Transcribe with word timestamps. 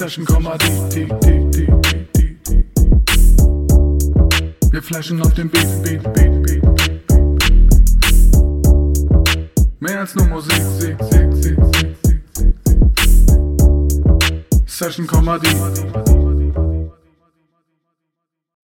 Session, 0.00 0.24
Komma, 0.24 0.56
die, 0.56 0.66
die, 0.88 1.04
die, 1.20 1.50
die, 1.50 1.66
die, 1.66 2.08
die, 2.16 2.38
die. 2.48 2.64
Wir 4.72 4.82
flashen 4.82 5.20
auf 5.20 5.34
dem 5.34 5.50
Beat, 5.50 5.66
Beat, 5.82 6.02
Beat, 6.14 6.42
Beat, 6.42 6.64
Beat, 6.72 7.52
Beat. 9.12 9.70
Mehr 9.78 10.00
als 10.00 10.14
nur 10.14 10.26
Musik, 10.28 10.54
Sieg, 10.78 10.96
Sieg, 11.02 11.34
Sieg, 11.34 11.58
Sieg, 11.74 11.96
Sieg, 12.02 12.24
Sieg, 12.32 12.54
Sieg. 12.64 12.88
Session, 14.64 15.06
Komma, 15.06 15.38
die. 15.38 15.54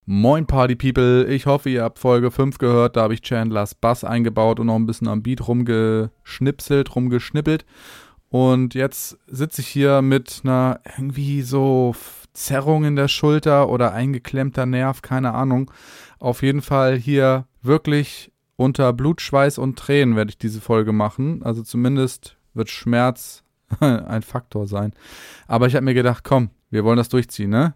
Moin 0.07 0.47
Party 0.47 0.75
People, 0.75 1.27
ich 1.27 1.45
hoffe 1.45 1.69
ihr 1.69 1.83
habt 1.83 1.99
Folge 1.99 2.31
5 2.31 2.57
gehört, 2.57 2.97
da 2.97 3.03
habe 3.03 3.13
ich 3.13 3.21
Chandlers 3.21 3.75
Bass 3.75 4.05
eingebaut 4.05 4.59
und 4.59 4.69
noch 4.69 4.77
ein 4.77 4.87
bisschen 4.87 5.09
am 5.09 5.23
Beat 5.23 5.47
rumgeschnipselt, 5.47 6.97
rumgeschnippelt 6.97 7.67
und 8.37 8.75
jetzt 8.75 9.17
sitze 9.29 9.63
ich 9.63 9.69
hier 9.69 10.03
mit 10.03 10.43
einer 10.45 10.81
irgendwie 10.99 11.41
so 11.41 11.95
Zerrung 12.35 12.85
in 12.85 12.95
der 12.95 13.09
Schulter 13.09 13.71
oder 13.71 13.95
eingeklemmter 13.95 14.67
Nerv, 14.67 15.01
keine 15.01 15.33
Ahnung. 15.33 15.71
Auf 16.19 16.43
jeden 16.43 16.61
Fall 16.61 16.99
hier 16.99 17.47
wirklich 17.63 18.31
unter 18.57 18.93
Blut, 18.93 19.23
Schweiß 19.23 19.57
und 19.57 19.79
Tränen 19.79 20.17
werde 20.17 20.29
ich 20.29 20.37
diese 20.37 20.61
Folge 20.61 20.93
machen. 20.93 21.43
Also 21.45 21.63
zumindest 21.63 22.37
wird 22.53 22.69
Schmerz 22.69 23.43
ein 23.81 24.21
Faktor 24.21 24.67
sein. 24.67 24.93
Aber 25.47 25.67
ich 25.67 25.75
habe 25.75 25.87
mir 25.87 25.95
gedacht, 25.95 26.23
komm, 26.23 26.51
wir 26.69 26.85
wollen 26.85 26.99
das 26.99 27.09
durchziehen, 27.09 27.49
ne? 27.49 27.73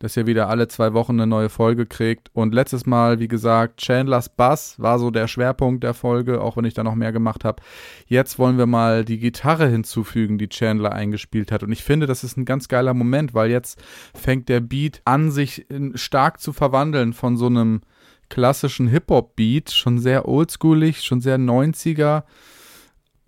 Dass 0.00 0.16
ihr 0.16 0.26
wieder 0.26 0.48
alle 0.48 0.66
zwei 0.66 0.92
Wochen 0.94 1.12
eine 1.12 1.26
neue 1.26 1.50
Folge 1.50 1.86
kriegt. 1.86 2.30
Und 2.32 2.54
letztes 2.54 2.86
Mal, 2.86 3.20
wie 3.20 3.28
gesagt, 3.28 3.80
Chandlers 3.80 4.30
Bass 4.30 4.74
war 4.80 4.98
so 4.98 5.10
der 5.10 5.28
Schwerpunkt 5.28 5.84
der 5.84 5.94
Folge, 5.94 6.40
auch 6.40 6.56
wenn 6.56 6.64
ich 6.64 6.74
da 6.74 6.82
noch 6.82 6.94
mehr 6.96 7.12
gemacht 7.12 7.44
habe. 7.44 7.62
Jetzt 8.06 8.38
wollen 8.38 8.58
wir 8.58 8.66
mal 8.66 9.04
die 9.04 9.18
Gitarre 9.18 9.68
hinzufügen, 9.68 10.38
die 10.38 10.48
Chandler 10.48 10.92
eingespielt 10.92 11.52
hat. 11.52 11.62
Und 11.62 11.70
ich 11.70 11.84
finde, 11.84 12.06
das 12.06 12.24
ist 12.24 12.36
ein 12.36 12.46
ganz 12.46 12.66
geiler 12.68 12.94
Moment, 12.94 13.34
weil 13.34 13.50
jetzt 13.50 13.80
fängt 14.14 14.48
der 14.48 14.60
Beat 14.60 15.02
an, 15.04 15.30
sich 15.30 15.66
stark 15.94 16.40
zu 16.40 16.52
verwandeln 16.52 17.12
von 17.12 17.36
so 17.36 17.46
einem 17.46 17.82
klassischen 18.30 18.88
Hip-Hop-Beat, 18.88 19.70
schon 19.70 19.98
sehr 19.98 20.26
oldschoolig, 20.26 21.02
schon 21.02 21.20
sehr 21.20 21.38
90er 21.38 22.22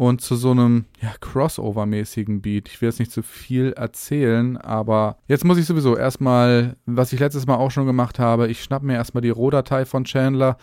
und 0.03 0.21
zu 0.21 0.35
so 0.35 0.51
einem 0.51 0.87
ja, 1.01 1.15
Crossover-mäßigen 1.21 2.41
Beat. 2.41 2.69
Ich 2.69 2.81
will 2.81 2.89
jetzt 2.89 2.99
nicht 2.99 3.13
zu 3.13 3.23
viel 3.23 3.73
erzählen, 3.75 4.57
aber 4.57 5.17
jetzt 5.29 5.45
muss 5.45 5.59
ich 5.59 5.67
sowieso 5.67 5.97
erstmal, 5.97 6.75
was 6.87 7.13
ich 7.13 7.21
letztes 7.21 7.47
Mal 7.47 7.55
auch 7.55 7.71
schon 7.71 7.87
gemacht 7.87 8.19
habe, 8.19 8.49
ich 8.49 8.65
schnapp 8.65 8.83
mir 8.83 8.95
erstmal 8.95 9.21
die 9.21 9.31
Rohdatei 9.31 9.85
von 9.85 10.03
Chandler 10.03 10.57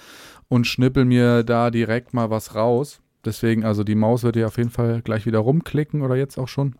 und 0.49 0.67
schnippel 0.67 1.05
mir 1.05 1.43
da 1.43 1.71
direkt 1.71 2.13
mal 2.13 2.29
was 2.29 2.53
raus. 2.53 2.99
Deswegen, 3.23 3.63
also 3.63 3.85
die 3.85 3.95
Maus 3.95 4.23
wird 4.23 4.35
ja 4.35 4.47
auf 4.47 4.57
jeden 4.57 4.71
Fall 4.71 5.01
gleich 5.01 5.25
wieder 5.25 5.39
rumklicken 5.39 6.01
oder 6.01 6.17
jetzt 6.17 6.37
auch 6.37 6.49
schon. 6.49 6.75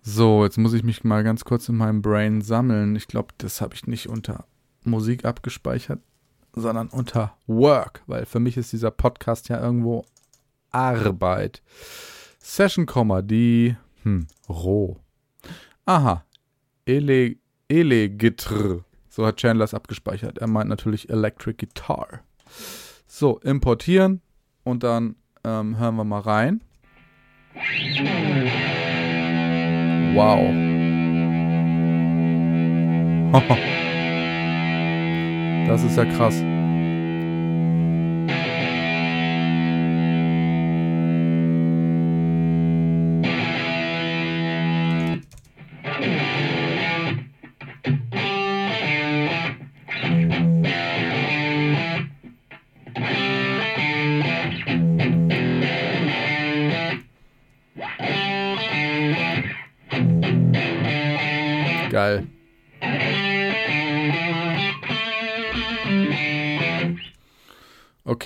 So, 0.00 0.44
jetzt 0.44 0.58
muss 0.58 0.74
ich 0.74 0.84
mich 0.84 1.02
mal 1.02 1.24
ganz 1.24 1.44
kurz 1.44 1.68
in 1.68 1.76
meinem 1.76 2.02
Brain 2.02 2.40
sammeln. 2.40 2.94
Ich 2.94 3.08
glaube, 3.08 3.34
das 3.38 3.60
habe 3.60 3.74
ich 3.74 3.88
nicht 3.88 4.08
unter 4.08 4.44
Musik 4.84 5.24
abgespeichert, 5.24 5.98
sondern 6.54 6.86
unter 6.86 7.34
Work, 7.48 8.04
weil 8.06 8.26
für 8.26 8.38
mich 8.38 8.56
ist 8.56 8.72
dieser 8.72 8.92
Podcast 8.92 9.48
ja 9.48 9.60
irgendwo 9.60 10.04
Arbeit. 10.76 11.62
Session, 12.38 12.86
die 13.26 13.76
hm, 14.02 14.26
roh. 14.48 14.98
Aha. 15.86 16.24
Ele, 16.84 17.36
Elegitr. 17.68 18.84
So 19.08 19.26
hat 19.26 19.38
Chandler 19.38 19.64
es 19.64 19.72
abgespeichert. 19.72 20.36
Er 20.38 20.46
meint 20.46 20.68
natürlich 20.68 21.08
Electric 21.08 21.56
Guitar. 21.56 22.20
So, 23.06 23.38
importieren 23.38 24.20
und 24.64 24.82
dann 24.82 25.16
ähm, 25.44 25.78
hören 25.78 25.96
wir 25.96 26.04
mal 26.04 26.20
rein. 26.20 26.60
Wow. 30.14 30.52
das 35.68 35.84
ist 35.84 35.96
ja 35.96 36.04
krass. 36.04 36.42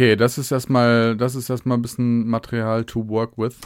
Okay, 0.01 0.17
das 0.17 0.39
ist 0.39 0.51
erstmal, 0.51 1.15
das 1.15 1.35
ist 1.35 1.51
erstmal 1.51 1.77
ein 1.77 1.83
bisschen 1.83 2.27
Material 2.27 2.87
to 2.87 3.07
work 3.07 3.37
with. 3.37 3.59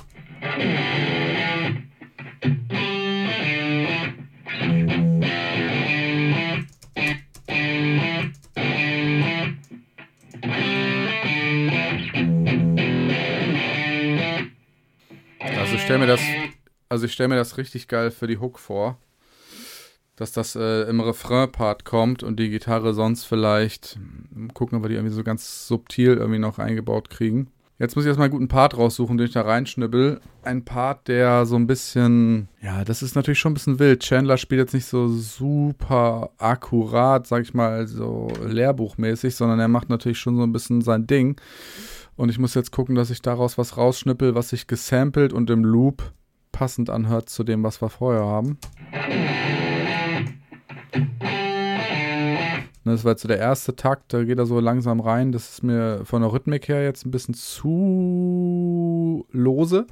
Also 15.39 15.75
ich 15.77 15.83
mir 16.01 16.09
das, 16.09 16.21
also 16.89 17.07
ich 17.07 17.13
stelle 17.13 17.29
mir 17.29 17.37
das 17.37 17.59
richtig 17.59 17.87
geil 17.87 18.11
für 18.11 18.27
die 18.27 18.39
Hook 18.39 18.59
vor 18.59 18.99
dass 20.17 20.33
das 20.33 20.55
äh, 20.57 20.83
im 20.83 21.01
Refrain-Part 21.01 21.85
kommt 21.85 22.23
und 22.23 22.39
die 22.39 22.51
Gitarre 22.51 22.95
sonst 22.95 23.25
vielleicht, 23.25 23.99
gucken, 24.55 24.79
ob 24.79 24.85
wir 24.85 24.89
die 24.89 24.95
irgendwie 24.95 25.15
so 25.15 25.25
ganz 25.25 25.67
subtil 25.67 26.15
irgendwie 26.15 26.39
noch 26.39 26.59
eingebaut 26.59 27.11
kriegen. 27.11 27.49
Jetzt 27.77 27.97
muss 27.97 28.05
ich 28.05 28.09
erstmal 28.09 28.27
einen 28.27 28.33
guten 28.33 28.49
Part 28.49 28.79
raussuchen, 28.79 29.19
den 29.19 29.27
ich 29.27 29.33
da 29.33 29.43
reinschnibbel. 29.43 30.21
Ein 30.45 30.65
Part, 30.65 31.09
der 31.09 31.45
so 31.45 31.57
ein 31.57 31.67
bisschen, 31.67 32.49
ja, 32.63 32.85
das 32.85 33.03
ist 33.03 33.17
natürlich 33.17 33.41
schon 33.41 33.51
ein 33.51 33.55
bisschen 33.55 33.81
wild. 33.81 34.01
Chandler 34.01 34.37
spielt 34.37 34.61
jetzt 34.61 34.75
nicht 34.75 34.87
so 34.87 35.09
super 35.09 36.31
akkurat, 36.39 37.27
sag 37.27 37.43
ich 37.43 37.53
mal, 37.53 37.89
so 37.89 38.29
lehrbuchmäßig, 38.47 39.35
sondern 39.35 39.59
er 39.59 39.67
macht 39.67 39.89
natürlich 39.89 40.19
schon 40.19 40.37
so 40.37 40.45
ein 40.45 40.53
bisschen 40.53 40.83
sein 40.83 41.09
Ding. 41.09 41.41
Und 42.15 42.29
ich 42.29 42.39
muss 42.39 42.55
jetzt 42.55 42.71
gucken, 42.71 42.95
dass 42.95 43.11
ich 43.11 43.23
daraus 43.23 43.59
was 43.59 43.77
rausschnippel, 43.77 44.37
was 44.37 44.51
sich 44.51 44.69
gesampelt 44.69 45.33
und 45.33 45.51
im 45.51 45.65
Loop 45.65 46.13
passend 46.53 46.91
anhört 46.91 47.29
zu 47.29 47.43
dem, 47.43 47.65
was 47.65 47.83
wir 47.83 47.89
vorher 47.89 48.25
haben. 48.25 48.59
Ne, 52.85 52.93
das 52.93 53.05
war 53.05 53.13
jetzt 53.13 53.29
der 53.29 53.39
erste 53.39 53.75
Takt, 53.75 54.13
da 54.13 54.25
geht 54.25 54.39
er 54.39 54.45
so 54.47 54.61
langsam 54.61 55.01
rein. 55.01 55.33
Das 55.33 55.49
ist 55.51 55.63
mir 55.63 56.05
von 56.05 56.21
der 56.21 56.33
Rhythmik 56.33 56.69
her 56.69 56.85
jetzt 56.85 57.07
ein 57.07 57.11
bisschen 57.11 57.35
zu 57.35 59.27
lose. 59.31 59.87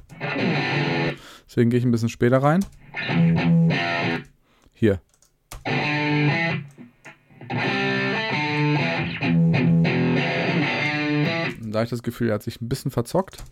Deswegen 1.47 1.71
gehe 1.71 1.79
ich 1.79 1.85
ein 1.85 1.91
bisschen 1.91 2.09
später 2.09 2.37
rein. 2.43 2.63
Hier. 4.73 5.01
Da 11.65 11.79
habe 11.79 11.85
ich 11.85 11.89
das 11.89 12.03
Gefühl, 12.03 12.29
er 12.29 12.35
hat 12.35 12.43
sich 12.43 12.61
ein 12.61 12.69
bisschen 12.69 12.91
verzockt. 12.91 13.43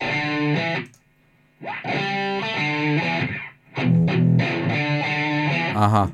Aha. 5.74 6.12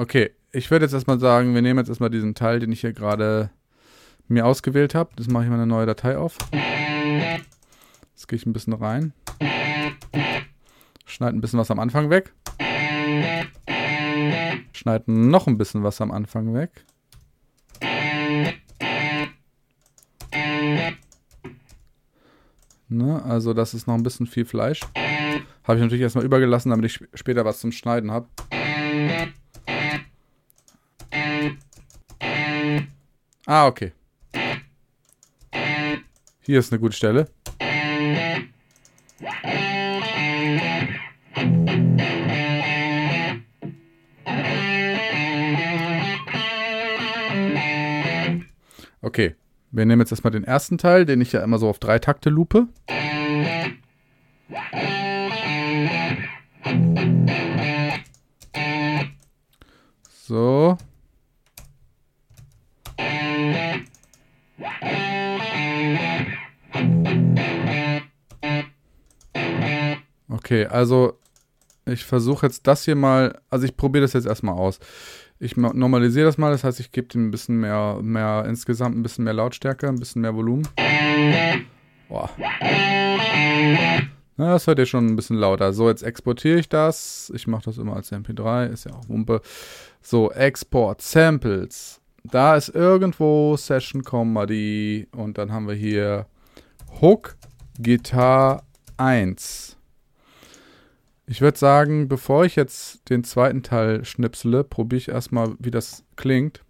Okay, 0.00 0.30
ich 0.50 0.70
würde 0.70 0.86
jetzt 0.86 0.94
erstmal 0.94 1.20
sagen, 1.20 1.54
wir 1.54 1.60
nehmen 1.60 1.78
jetzt 1.78 1.90
erstmal 1.90 2.08
diesen 2.08 2.34
Teil, 2.34 2.58
den 2.58 2.72
ich 2.72 2.80
hier 2.80 2.94
gerade 2.94 3.50
mir 4.28 4.46
ausgewählt 4.46 4.94
habe. 4.94 5.10
Das 5.16 5.28
mache 5.28 5.44
ich 5.44 5.50
mal 5.50 5.56
eine 5.56 5.66
neue 5.66 5.84
Datei 5.84 6.16
auf. 6.16 6.38
Jetzt 8.14 8.26
gehe 8.26 8.38
ich 8.38 8.46
ein 8.46 8.54
bisschen 8.54 8.72
rein. 8.72 9.12
Schneide 11.04 11.36
ein 11.36 11.42
bisschen 11.42 11.58
was 11.58 11.70
am 11.70 11.78
Anfang 11.78 12.08
weg. 12.08 12.32
Schneide 14.72 15.12
noch 15.12 15.46
ein 15.46 15.58
bisschen 15.58 15.82
was 15.82 16.00
am 16.00 16.12
Anfang 16.12 16.54
weg. 16.54 16.86
Ne, 22.88 23.22
also 23.22 23.52
das 23.52 23.74
ist 23.74 23.86
noch 23.86 23.96
ein 23.96 24.02
bisschen 24.02 24.26
viel 24.26 24.46
Fleisch. 24.46 24.80
Habe 25.64 25.76
ich 25.76 25.82
natürlich 25.82 26.00
erstmal 26.00 26.24
übergelassen, 26.24 26.70
damit 26.70 26.86
ich 26.86 27.06
später 27.12 27.44
was 27.44 27.60
zum 27.60 27.70
Schneiden 27.70 28.10
habe. 28.10 28.28
Ah, 33.52 33.66
okay. 33.66 33.92
Hier 36.40 36.60
ist 36.60 36.72
eine 36.72 36.78
gute 36.78 36.94
Stelle. 36.94 37.26
Okay, 49.02 49.34
wir 49.72 49.84
nehmen 49.84 49.98
jetzt 50.00 50.12
erstmal 50.12 50.30
den 50.30 50.44
ersten 50.44 50.78
Teil, 50.78 51.04
den 51.04 51.20
ich 51.20 51.32
ja 51.32 51.42
immer 51.42 51.58
so 51.58 51.68
auf 51.68 51.80
drei 51.80 51.98
Takte 51.98 52.30
lupe. 52.30 52.68
Also 70.80 71.18
ich 71.84 72.04
versuche 72.04 72.46
jetzt 72.46 72.66
das 72.66 72.86
hier 72.86 72.96
mal, 72.96 73.38
also 73.50 73.66
ich 73.66 73.76
probiere 73.76 74.02
das 74.02 74.14
jetzt 74.14 74.26
erstmal 74.26 74.56
aus. 74.56 74.78
Ich 75.38 75.58
normalisiere 75.58 76.24
das 76.24 76.38
mal, 76.38 76.50
das 76.50 76.64
heißt, 76.64 76.80
ich 76.80 76.90
gebe 76.90 77.08
dem 77.08 77.28
ein 77.28 77.30
bisschen 77.30 77.60
mehr, 77.60 77.98
mehr, 78.02 78.46
insgesamt 78.48 78.96
ein 78.96 79.02
bisschen 79.02 79.24
mehr 79.24 79.34
Lautstärke, 79.34 79.88
ein 79.88 79.98
bisschen 79.98 80.22
mehr 80.22 80.34
Volumen. 80.34 80.66
Boah. 82.08 82.30
Na, 84.36 84.52
das 84.52 84.66
hört 84.66 84.78
ihr 84.78 84.86
schon 84.86 85.06
ein 85.06 85.16
bisschen 85.16 85.36
lauter. 85.36 85.74
So, 85.74 85.90
jetzt 85.90 86.02
exportiere 86.02 86.58
ich 86.58 86.70
das. 86.70 87.30
Ich 87.34 87.46
mache 87.46 87.64
das 87.64 87.76
immer 87.76 87.96
als 87.96 88.10
MP3, 88.10 88.68
ist 88.68 88.84
ja 88.84 88.92
auch 88.92 89.06
Wumpe. 89.08 89.42
So, 90.00 90.30
Export, 90.32 91.02
Samples. 91.02 92.00
Da 92.24 92.56
ist 92.56 92.70
irgendwo 92.70 93.56
Session 93.58 94.02
Comedy 94.02 95.08
und 95.14 95.36
dann 95.36 95.52
haben 95.52 95.68
wir 95.68 95.74
hier 95.74 96.26
Hook, 97.02 97.36
Gitarre 97.78 98.62
1. 98.96 99.76
Ich 101.30 101.40
würde 101.40 101.56
sagen, 101.56 102.08
bevor 102.08 102.44
ich 102.44 102.56
jetzt 102.56 103.08
den 103.08 103.22
zweiten 103.22 103.62
Teil 103.62 104.04
schnipsele, 104.04 104.64
probiere 104.64 104.98
ich 104.98 105.08
erstmal, 105.10 105.54
wie 105.60 105.70
das 105.70 106.02
klingt. 106.16 106.64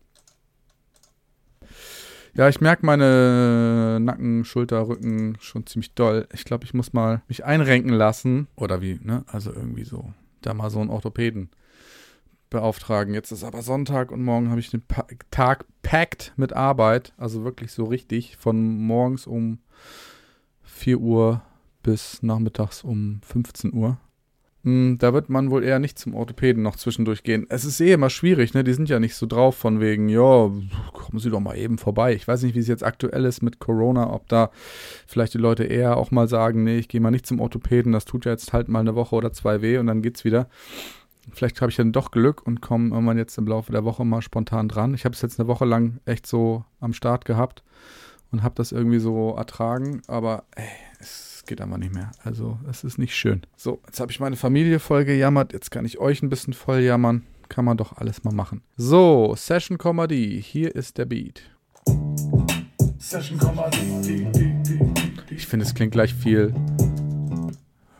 Ja, 2.34 2.46
ich 2.46 2.60
merke 2.60 2.84
meine 2.84 3.96
Nacken, 4.02 4.44
Schulter, 4.44 4.86
Rücken 4.86 5.38
schon 5.40 5.64
ziemlich 5.64 5.94
doll. 5.94 6.28
Ich 6.34 6.44
glaube, 6.44 6.66
ich 6.66 6.74
muss 6.74 6.92
mal 6.92 7.22
mich 7.26 7.42
einrenken 7.42 7.94
lassen. 7.94 8.48
Oder 8.54 8.82
wie, 8.82 9.00
ne? 9.02 9.24
Also 9.28 9.50
irgendwie 9.50 9.84
so. 9.84 10.12
Da 10.42 10.52
mal 10.52 10.68
so 10.68 10.80
einen 10.80 10.90
Orthopäden 10.90 11.48
beauftragen. 12.50 13.14
Jetzt 13.14 13.32
ist 13.32 13.44
aber 13.44 13.62
Sonntag 13.62 14.12
und 14.12 14.22
morgen 14.22 14.50
habe 14.50 14.60
ich 14.60 14.70
den 14.70 14.82
pa 14.82 15.06
Tag 15.30 15.64
packt 15.82 16.34
mit 16.36 16.52
Arbeit. 16.52 17.14
Also 17.16 17.44
wirklich 17.44 17.72
so 17.72 17.84
richtig. 17.84 18.36
Von 18.36 18.76
morgens 18.76 19.26
um 19.26 19.60
4 20.64 21.00
Uhr 21.00 21.42
bis 21.82 22.22
nachmittags 22.22 22.84
um 22.84 23.22
15 23.22 23.72
Uhr. 23.72 23.98
Hm, 24.62 24.98
da 24.98 25.14
wird 25.14 25.30
man 25.30 25.50
wohl 25.50 25.64
eher 25.64 25.78
nicht 25.78 25.98
zum 25.98 26.14
Orthopäden 26.14 26.62
noch 26.62 26.76
zwischendurch 26.76 27.22
gehen. 27.22 27.46
Es 27.48 27.64
ist 27.64 27.80
eh 27.80 27.92
immer 27.92 28.10
schwierig, 28.10 28.52
ne? 28.52 28.62
Die 28.62 28.74
sind 28.74 28.90
ja 28.90 29.00
nicht 29.00 29.14
so 29.14 29.24
drauf 29.24 29.56
von 29.56 29.80
wegen, 29.80 30.10
ja, 30.10 30.50
kommen 30.92 31.18
Sie 31.18 31.30
doch 31.30 31.40
mal 31.40 31.56
eben 31.56 31.78
vorbei. 31.78 32.14
Ich 32.14 32.28
weiß 32.28 32.42
nicht, 32.42 32.54
wie 32.54 32.58
es 32.58 32.68
jetzt 32.68 32.84
aktuell 32.84 33.24
ist 33.24 33.42
mit 33.42 33.58
Corona, 33.58 34.12
ob 34.12 34.28
da 34.28 34.50
vielleicht 35.06 35.32
die 35.32 35.38
Leute 35.38 35.64
eher 35.64 35.96
auch 35.96 36.10
mal 36.10 36.28
sagen, 36.28 36.62
nee, 36.64 36.78
ich 36.78 36.88
gehe 36.88 37.00
mal 37.00 37.10
nicht 37.10 37.26
zum 37.26 37.40
Orthopäden, 37.40 37.92
das 37.92 38.04
tut 38.04 38.26
ja 38.26 38.32
jetzt 38.32 38.52
halt 38.52 38.68
mal 38.68 38.80
eine 38.80 38.94
Woche 38.94 39.16
oder 39.16 39.32
zwei 39.32 39.62
weh 39.62 39.78
und 39.78 39.86
dann 39.86 40.02
geht's 40.02 40.24
wieder. 40.24 40.48
Vielleicht 41.32 41.60
habe 41.62 41.70
ich 41.70 41.76
dann 41.76 41.92
doch 41.92 42.10
Glück 42.10 42.46
und 42.46 42.60
komme 42.60 42.90
irgendwann 42.90 43.16
jetzt 43.16 43.38
im 43.38 43.46
Laufe 43.46 43.72
der 43.72 43.84
Woche 43.84 44.04
mal 44.04 44.20
spontan 44.20 44.68
dran. 44.68 44.92
Ich 44.94 45.04
habe 45.06 45.14
es 45.14 45.22
jetzt 45.22 45.40
eine 45.40 45.48
Woche 45.48 45.64
lang 45.64 46.00
echt 46.04 46.26
so 46.26 46.64
am 46.80 46.92
Start 46.92 47.24
gehabt 47.24 47.62
und 48.30 48.42
habe 48.42 48.54
das 48.56 48.72
irgendwie 48.72 48.98
so 48.98 49.34
ertragen, 49.36 50.02
aber 50.06 50.44
ey, 50.54 50.68
es 50.98 51.29
geht 51.46 51.60
einfach 51.60 51.78
nicht 51.78 51.94
mehr. 51.94 52.12
Also 52.22 52.58
es 52.68 52.84
ist 52.84 52.98
nicht 52.98 53.14
schön. 53.14 53.42
So, 53.56 53.80
jetzt 53.86 54.00
habe 54.00 54.10
ich 54.12 54.20
meine 54.20 54.36
Familie 54.36 54.78
voll 54.78 55.04
gejammert. 55.04 55.52
Jetzt 55.52 55.70
kann 55.70 55.84
ich 55.84 55.98
euch 55.98 56.22
ein 56.22 56.30
bisschen 56.30 56.52
voll 56.52 56.80
jammern. 56.80 57.24
Kann 57.48 57.64
man 57.64 57.76
doch 57.76 57.96
alles 57.96 58.22
mal 58.24 58.34
machen. 58.34 58.62
So, 58.76 59.34
Session 59.36 59.78
Comedy. 59.78 60.42
Hier 60.42 60.74
ist 60.74 60.98
der 60.98 61.06
Beat. 61.06 61.42
Session 62.98 63.38
Comedy. 63.38 64.26
Ich 65.30 65.46
finde, 65.46 65.64
es 65.64 65.74
klingt 65.74 65.92
gleich 65.92 66.14
viel 66.14 66.54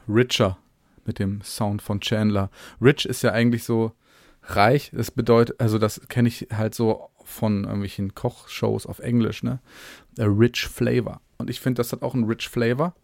richer 0.08 0.58
mit 1.04 1.18
dem 1.18 1.40
Sound 1.42 1.82
von 1.82 2.00
Chandler. 2.00 2.50
Rich 2.80 3.06
ist 3.06 3.22
ja 3.22 3.32
eigentlich 3.32 3.64
so 3.64 3.92
reich. 4.44 4.90
Das 4.94 5.10
bedeutet, 5.10 5.60
also 5.60 5.78
das 5.78 6.00
kenne 6.08 6.28
ich 6.28 6.48
halt 6.52 6.74
so 6.74 7.10
von 7.24 7.64
irgendwelchen 7.64 8.14
Kochshows 8.14 8.86
auf 8.86 8.98
Englisch, 8.98 9.42
ne? 9.42 9.60
A 10.18 10.24
rich 10.24 10.66
flavor. 10.66 11.20
Und 11.38 11.50
ich 11.50 11.60
finde, 11.60 11.80
das 11.80 11.92
hat 11.92 12.02
auch 12.02 12.14
einen 12.14 12.24
rich 12.24 12.48
flavor 12.48 12.94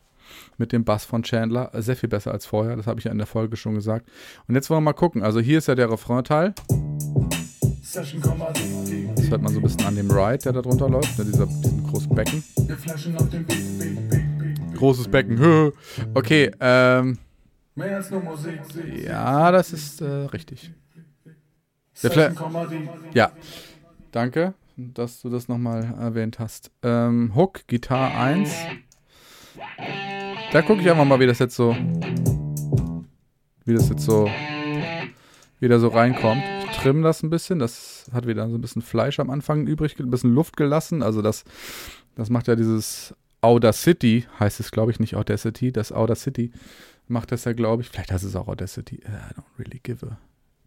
mit 0.59 0.73
dem 0.73 0.85
Bass 0.85 1.05
von 1.05 1.23
Chandler. 1.23 1.71
Sehr 1.75 1.97
viel 1.97 2.09
besser 2.09 2.33
als 2.33 2.47
vorher, 2.47 2.77
das 2.77 2.87
habe 2.87 2.99
ich 3.01 3.05
ja 3.05 3.13
in 3.13 3.19
der 3.19 3.27
Folge 3.27 3.57
schon 3.57 3.75
gesagt. 3.75 4.09
Und 4.49 4.55
jetzt 4.55 4.71
wollen 4.71 4.79
wir 4.79 4.93
mal 4.93 4.93
gucken. 4.93 5.23
Also 5.23 5.41
hier 5.41 5.59
ist 5.59 5.69
ja 5.69 5.75
der 5.75 5.91
Refrain-Teil. 5.91 6.55
Das 9.17 9.31
hört 9.31 9.43
man 9.43 9.53
so 9.53 9.61
ein 9.61 9.63
bisschen 9.63 9.85
an 9.87 9.97
dem 9.97 10.11
Ride, 10.11 10.39
der 10.39 10.53
da 10.53 10.63
drunter 10.63 10.89
läuft, 10.89 11.19
ne, 11.19 11.25
dieser, 11.25 11.47
diesem 11.47 11.87
großen 11.87 12.15
Becken. 12.15 12.43
Großes 14.75 15.09
Becken. 15.09 15.73
Okay, 16.13 16.51
ähm. 16.61 17.19
Ja, 19.05 19.51
das 19.53 19.73
ist 19.73 20.01
äh, 20.01 20.07
richtig. 20.07 20.73
ja, 23.15 23.33
danke, 24.11 24.55
dass 24.77 25.23
du 25.23 25.31
das 25.31 25.49
nochmal 25.49 25.85
erwähnt 25.99 26.39
hast. 26.39 26.71
Ähm, 26.83 27.33
Hook, 27.35 27.67
Gitarre 27.67 28.15
1. 28.15 28.51
Da 30.53 30.63
gucke 30.63 30.81
ich 30.81 30.91
einfach 30.91 31.05
mal, 31.05 31.21
wie 31.21 31.27
das 31.27 31.39
jetzt 31.39 31.57
so, 31.57 31.77
wie 33.65 33.75
das 33.75 33.89
jetzt 33.89 34.05
so 34.05 34.31
wieder 35.61 35.79
so 35.79 35.89
reinkommt. 35.89 36.43
Ich 36.71 36.77
trimme 36.79 37.03
das 37.03 37.23
ein 37.23 37.31
bisschen. 37.31 37.59
Das 37.59 38.11
hat 38.13 38.27
wieder 38.27 38.49
so 38.49 38.57
ein 38.57 38.61
bisschen 38.61 38.83
Fleisch 38.83 39.19
am 39.21 39.31
Anfang 39.31 39.67
übrig, 39.67 39.99
ein 39.99 40.11
bisschen 40.11 40.35
Luft 40.35 40.57
gelassen. 40.57 41.03
Also 41.03 41.23
das, 41.23 41.45
das 42.15 42.31
macht 42.31 42.49
ja 42.49 42.57
dieses 42.57 43.15
Audacity, 43.41 44.27
heißt 44.41 44.61
es 44.61 44.71
glaube 44.71 44.91
ich 44.91 45.01
nicht 45.01 45.15
Audacity, 45.15 45.71
das 45.73 45.93
Audacity 45.93 46.53
macht 47.07 47.31
das 47.31 47.45
ja 47.45 47.53
glaube 47.53 47.83
ich, 47.83 47.89
vielleicht 47.89 48.11
heißt 48.11 48.25
es 48.25 48.35
auch 48.35 48.49
Audacity. 48.49 48.97
I 48.97 49.35
don't 49.35 49.59
really 49.59 49.81
give 49.83 50.05
a 50.07 50.19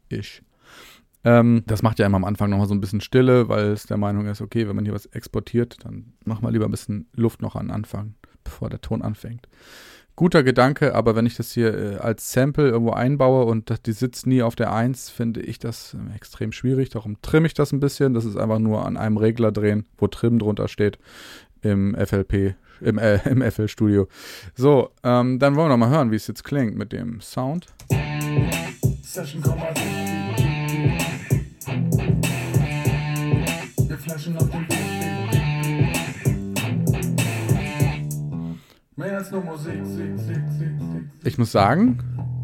ish. 0.09 0.41
Ähm, 1.25 1.63
das 1.67 1.83
macht 1.83 1.99
ja 1.99 2.05
immer 2.05 2.15
am 2.15 2.23
Anfang 2.23 2.49
nochmal 2.49 2.67
so 2.67 2.73
ein 2.73 2.79
bisschen 2.79 3.01
Stille, 3.01 3.49
weil 3.49 3.71
es 3.71 3.83
der 3.83 3.97
Meinung 3.97 4.27
ist, 4.27 4.41
okay, 4.41 4.67
wenn 4.67 4.75
man 4.75 4.85
hier 4.85 4.93
was 4.93 5.07
exportiert, 5.07 5.77
dann 5.83 6.13
mach 6.23 6.41
mal 6.41 6.53
lieber 6.53 6.65
ein 6.65 6.71
bisschen 6.71 7.07
Luft 7.13 7.41
noch 7.41 7.57
an 7.57 7.71
Anfang 7.71 8.13
bevor 8.49 8.69
der 8.69 8.81
Ton 8.81 9.01
anfängt. 9.01 9.47
Guter 10.15 10.43
Gedanke, 10.43 10.95
aber 10.95 11.15
wenn 11.15 11.25
ich 11.25 11.37
das 11.37 11.53
hier 11.53 11.73
äh, 11.73 11.95
als 11.95 12.33
Sample 12.33 12.67
irgendwo 12.67 12.91
einbaue 12.91 13.45
und 13.45 13.85
die 13.85 13.93
sitzt 13.93 14.27
nie 14.27 14.41
auf 14.41 14.55
der 14.55 14.73
1, 14.73 15.09
finde 15.09 15.39
ich 15.39 15.59
das 15.59 15.93
äh, 15.93 16.15
extrem 16.15 16.51
schwierig. 16.51 16.89
Darum 16.89 17.21
trimme 17.21 17.47
ich 17.47 17.53
das 17.53 17.71
ein 17.71 17.79
bisschen. 17.79 18.13
Das 18.13 18.25
ist 18.25 18.35
einfach 18.35 18.59
nur 18.59 18.85
an 18.85 18.97
einem 18.97 19.15
Regler 19.15 19.53
drehen, 19.53 19.85
wo 19.97 20.07
Trim 20.07 20.39
drunter 20.39 20.67
steht 20.67 20.99
im 21.61 21.95
FLP, 21.95 22.55
im, 22.81 22.97
äh, 22.97 23.19
im 23.29 23.41
FL 23.49 23.69
Studio. 23.69 24.07
So, 24.55 24.89
ähm, 25.03 25.39
dann 25.39 25.55
wollen 25.55 25.69
wir 25.69 25.77
noch 25.77 25.85
mal 25.85 25.89
hören, 25.89 26.11
wie 26.11 26.17
es 26.17 26.27
jetzt 26.27 26.43
klingt 26.43 26.75
mit 26.75 26.91
dem 26.91 27.21
Sound. 27.21 27.67
Session 29.01 29.41
Wir 33.87 33.97
flashen 33.97 34.35
auf 34.37 34.49
den 34.49 34.78
Ich 41.23 41.37
muss 41.37 41.51
sagen, 41.51 41.99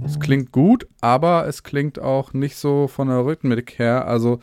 es 0.05 0.19
klingt 0.19 0.51
gut, 0.51 0.87
aber 1.01 1.47
es 1.47 1.63
klingt 1.63 1.99
auch 1.99 2.31
nicht 2.33 2.55
so 2.55 2.87
von 2.87 3.09
der 3.09 3.25
Rhythmik 3.25 3.77
her. 3.77 4.07
Also 4.07 4.39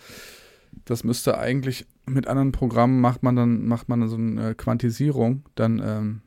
das 0.84 1.04
müsste 1.04 1.38
eigentlich 1.38 1.86
mit 2.04 2.26
anderen 2.26 2.52
Programmen 2.52 3.00
macht 3.00 3.22
man 3.22 3.36
dann 3.36 3.66
macht 3.66 3.88
man 3.88 4.00
dann 4.00 4.08
so 4.08 4.16
eine 4.16 4.54
Quantisierung, 4.54 5.44
dann 5.54 5.80
ähm 5.84 6.20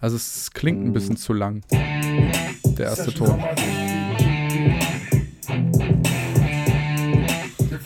also 0.00 0.16
es 0.16 0.50
klingt 0.52 0.84
ein 0.84 0.92
bisschen 0.92 1.16
zu 1.16 1.32
lang. 1.32 1.62
Der 1.70 2.86
erste 2.86 3.12
Ton. 3.12 3.42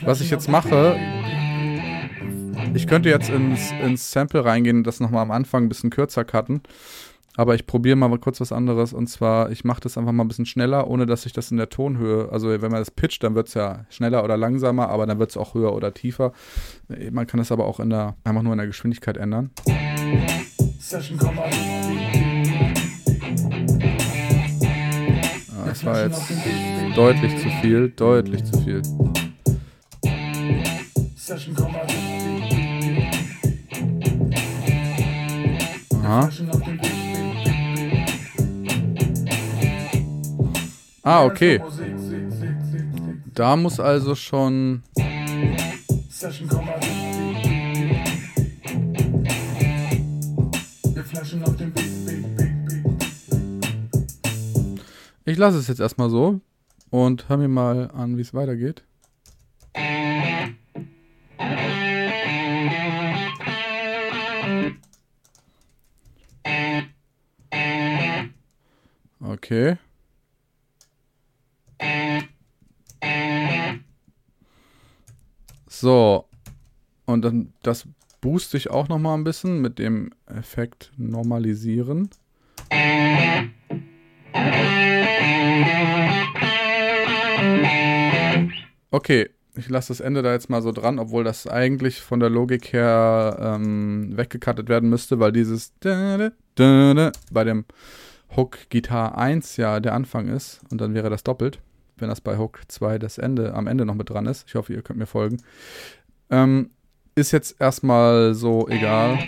Was 0.05 0.21
ich 0.21 0.31
jetzt 0.31 0.49
mache, 0.49 0.97
ich 2.75 2.87
könnte 2.87 3.09
jetzt 3.09 3.31
ins, 3.31 3.73
ins 3.83 4.11
Sample 4.11 4.45
reingehen 4.45 4.79
und 4.79 4.87
das 4.87 5.01
nochmal 5.01 5.23
am 5.23 5.31
Anfang 5.31 5.65
ein 5.65 5.69
bisschen 5.69 5.91
kürzer 5.91 6.25
cutten. 6.25 6.63
Aber 7.37 7.55
ich 7.55 7.67
probiere 7.67 7.95
mal 7.95 8.19
kurz 8.19 8.41
was 8.41 8.51
anderes. 8.51 8.93
Und 8.93 9.07
zwar, 9.07 9.51
ich 9.53 9.65
mache 9.65 9.81
das 9.81 9.97
einfach 9.97 10.11
mal 10.11 10.25
ein 10.25 10.29
bisschen 10.29 10.47
schneller, 10.47 10.89
ohne 10.89 11.07
dass 11.07 11.25
ich 11.25 11.33
das 11.33 11.53
in 11.53 11.57
der 11.57 11.69
Tonhöhe, 11.69 12.29
also 12.33 12.49
wenn 12.49 12.61
man 12.61 12.81
das 12.81 12.91
pitcht, 12.91 13.23
dann 13.23 13.37
wird 13.37 13.47
es 13.47 13.55
ja 13.55 13.87
schneller 13.91 14.25
oder 14.25 14.37
langsamer, 14.37 14.89
aber 14.89 15.07
dann 15.07 15.21
wird 15.21 15.31
es 15.31 15.37
auch 15.37 15.55
höher 15.55 15.73
oder 15.73 15.95
tiefer. 15.95 16.33
Man 17.13 17.29
kann 17.29 17.39
das 17.39 17.53
aber 17.53 17.67
auch 17.67 17.79
in 17.79 17.91
der, 17.91 18.17
einfach 18.25 18.43
nur 18.43 18.53
in 18.53 18.59
der 18.59 18.67
Geschwindigkeit 18.67 19.17
ändern. 19.17 19.51
Ah, 25.57 25.67
das 25.67 25.85
war 25.85 26.03
jetzt 26.03 26.33
deutlich 26.97 27.39
zu 27.41 27.49
viel, 27.63 27.91
deutlich 27.91 28.45
zu 28.45 28.59
viel. 28.63 28.83
Session 31.15 31.55
Aha. 36.09 36.31
Ah, 41.03 41.25
okay. 41.27 41.61
Da 43.35 43.57
muss 43.57 43.79
also 43.79 44.15
schon. 44.15 44.83
Ich 55.27 55.37
lasse 55.37 55.59
es 55.59 55.69
jetzt 55.69 55.81
erstmal 55.81 56.09
so 56.09 56.41
und 56.89 57.29
hör 57.29 57.37
mir 57.37 57.49
mal 57.49 57.91
an, 57.91 58.17
wie 58.17 58.23
es 58.23 58.33
weitergeht. 58.33 58.83
Okay. 69.49 69.79
So. 75.67 76.27
Und 77.07 77.25
dann 77.25 77.55
das 77.63 77.89
booste 78.21 78.59
ich 78.59 78.69
auch 78.69 78.89
noch 78.89 78.99
mal 78.99 79.15
ein 79.15 79.25
bisschen 79.25 79.63
mit 79.63 79.79
dem 79.79 80.11
Effekt 80.27 80.93
normalisieren. 80.99 82.11
Okay, 88.91 89.31
ich 89.57 89.71
lasse 89.71 89.89
das 89.89 90.01
Ende 90.01 90.21
da 90.21 90.33
jetzt 90.33 90.51
mal 90.51 90.61
so 90.61 90.73
dran, 90.73 90.99
obwohl 90.99 91.25
das 91.25 91.47
eigentlich 91.47 92.03
von 92.03 92.21
der 92.21 92.29
Logik 92.29 92.75
her 92.75 93.39
ähm, 93.41 94.15
weggekattet 94.15 94.69
werden 94.69 94.91
müsste, 94.91 95.19
weil 95.19 95.33
dieses 95.33 95.73
bei 95.81 97.45
dem 97.45 97.65
Hook 98.37 98.69
Gitar 98.71 99.17
1 99.19 99.57
ja 99.57 99.81
der 99.81 99.95
Anfang 99.95 100.29
ist 100.29 100.61
und 100.71 100.81
dann 100.81 100.95
wäre 100.95 101.11
das 101.11 101.25
doppelt, 101.25 101.61
wenn 101.97 102.09
das 102.09 102.21
bei 102.21 102.39
Hook 102.39 102.61
2 102.69 102.99
das 102.99 103.19
Ende 103.19 103.55
am 103.55 103.67
Ende 103.67 103.85
noch 103.85 103.95
mit 103.95 104.11
dran 104.11 104.27
ist. 104.27 104.47
Ich 104.49 104.55
hoffe, 104.55 104.73
ihr 104.73 104.83
könnt 104.83 104.99
mir 104.99 105.07
folgen. 105.07 105.39
Ähm, 106.31 106.71
ist 107.15 107.33
jetzt 107.33 107.61
erstmal 107.61 108.35
so 108.35 108.69
egal. 108.69 109.19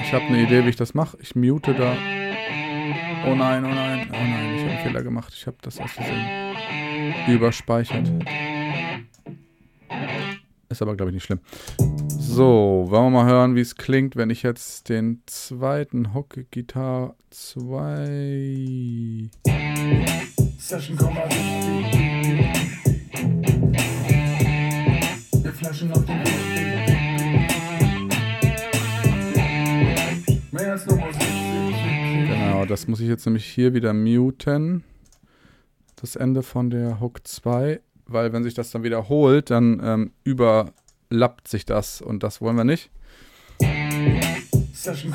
Ich 0.00 0.12
habe 0.12 0.24
eine 0.24 0.42
Idee, 0.42 0.64
wie 0.64 0.70
ich 0.70 0.76
das 0.76 0.94
mache. 0.94 1.16
Ich 1.20 1.34
mute 1.34 1.74
da. 1.74 1.96
Oh 3.26 3.34
nein, 3.34 3.64
oh 3.64 3.68
nein, 3.68 4.08
oh 4.10 4.16
nein, 4.16 4.54
ich 4.54 4.62
habe 4.62 4.70
einen 4.70 4.80
Fehler 4.86 5.02
gemacht. 5.02 5.32
Ich 5.34 5.46
habe 5.46 5.56
das 5.62 5.80
aus 5.80 5.92
Versehen 5.92 6.54
überspeichert. 7.28 8.10
Ist 10.70 10.82
aber, 10.82 10.96
glaube 10.96 11.10
ich, 11.10 11.14
nicht 11.14 11.24
schlimm. 11.24 11.40
So, 12.08 12.84
wollen 12.88 13.06
wir 13.06 13.10
mal 13.10 13.26
hören, 13.26 13.54
wie 13.54 13.62
es 13.62 13.76
klingt, 13.76 14.16
wenn 14.16 14.28
ich 14.28 14.42
jetzt 14.42 14.90
den 14.90 15.22
zweiten 15.24 16.12
Hockey 16.12 16.46
Gitar 16.50 17.16
2 17.30 19.30
Session 20.58 20.98
Wir 25.42 25.52
flashen 25.52 25.90
auf 25.92 26.04
den 26.04 26.18
Mehr 30.52 30.72
als 30.72 30.86
nur 30.86 30.98
Musik. 30.98 32.28
Genau, 32.28 32.66
das 32.66 32.86
muss 32.88 33.00
ich 33.00 33.08
jetzt 33.08 33.24
nämlich 33.24 33.46
hier 33.46 33.72
wieder 33.72 33.94
muten. 33.94 34.84
Das 35.96 36.14
Ende 36.14 36.42
von 36.42 36.68
der 36.68 37.00
Hook 37.00 37.26
2 37.26 37.80
weil 38.08 38.32
wenn 38.32 38.42
sich 38.42 38.54
das 38.54 38.70
dann 38.70 38.82
wiederholt, 38.82 39.50
dann 39.50 39.80
ähm, 39.84 40.12
überlappt 40.24 41.48
sich 41.48 41.64
das 41.64 42.00
und 42.00 42.22
das 42.22 42.40
wollen 42.40 42.56
wir 42.56 42.64
nicht. 42.64 42.90
Session 44.72 45.12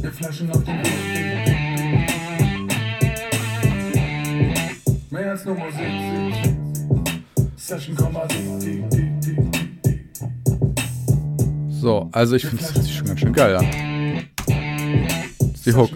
Wir 0.00 0.12
flashen 0.12 0.50
auf 0.50 0.64
den 0.64 0.82
Mehr 5.10 5.30
als 5.30 5.44
nur 5.44 5.54
Musik. 5.54 6.52
Session 7.56 7.96
So, 11.70 12.08
also 12.12 12.36
ich 12.36 12.46
finde 12.46 12.64
es 12.64 12.90
schon 12.90 13.06
ganz 13.06 13.20
schön 13.20 13.32
geil 13.32 13.56
an. 13.56 13.66
Die 15.64 15.74
Hook. 15.74 15.90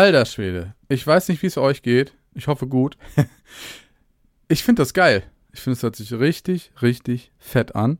Alter 0.00 0.24
Schwede. 0.24 0.74
Ich 0.88 1.06
weiß 1.06 1.28
nicht, 1.28 1.42
wie 1.42 1.46
es 1.46 1.58
euch 1.58 1.82
geht. 1.82 2.14
Ich 2.32 2.46
hoffe 2.46 2.66
gut. 2.66 2.96
ich 4.48 4.64
finde 4.64 4.80
das 4.80 4.94
geil. 4.94 5.24
Ich 5.52 5.60
finde, 5.60 5.76
es 5.76 5.82
hört 5.82 5.94
sich 5.94 6.10
richtig, 6.14 6.72
richtig 6.80 7.32
fett 7.38 7.74
an. 7.76 7.98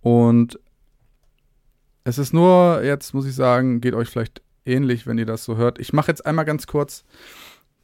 Und 0.00 0.58
es 2.02 2.16
ist 2.16 2.32
nur, 2.32 2.82
jetzt 2.82 3.12
muss 3.12 3.26
ich 3.26 3.34
sagen, 3.34 3.82
geht 3.82 3.92
euch 3.92 4.08
vielleicht 4.08 4.40
ähnlich, 4.64 5.06
wenn 5.06 5.18
ihr 5.18 5.26
das 5.26 5.44
so 5.44 5.58
hört. 5.58 5.78
Ich 5.78 5.92
mache 5.92 6.10
jetzt 6.10 6.24
einmal 6.24 6.46
ganz 6.46 6.66
kurz 6.66 7.04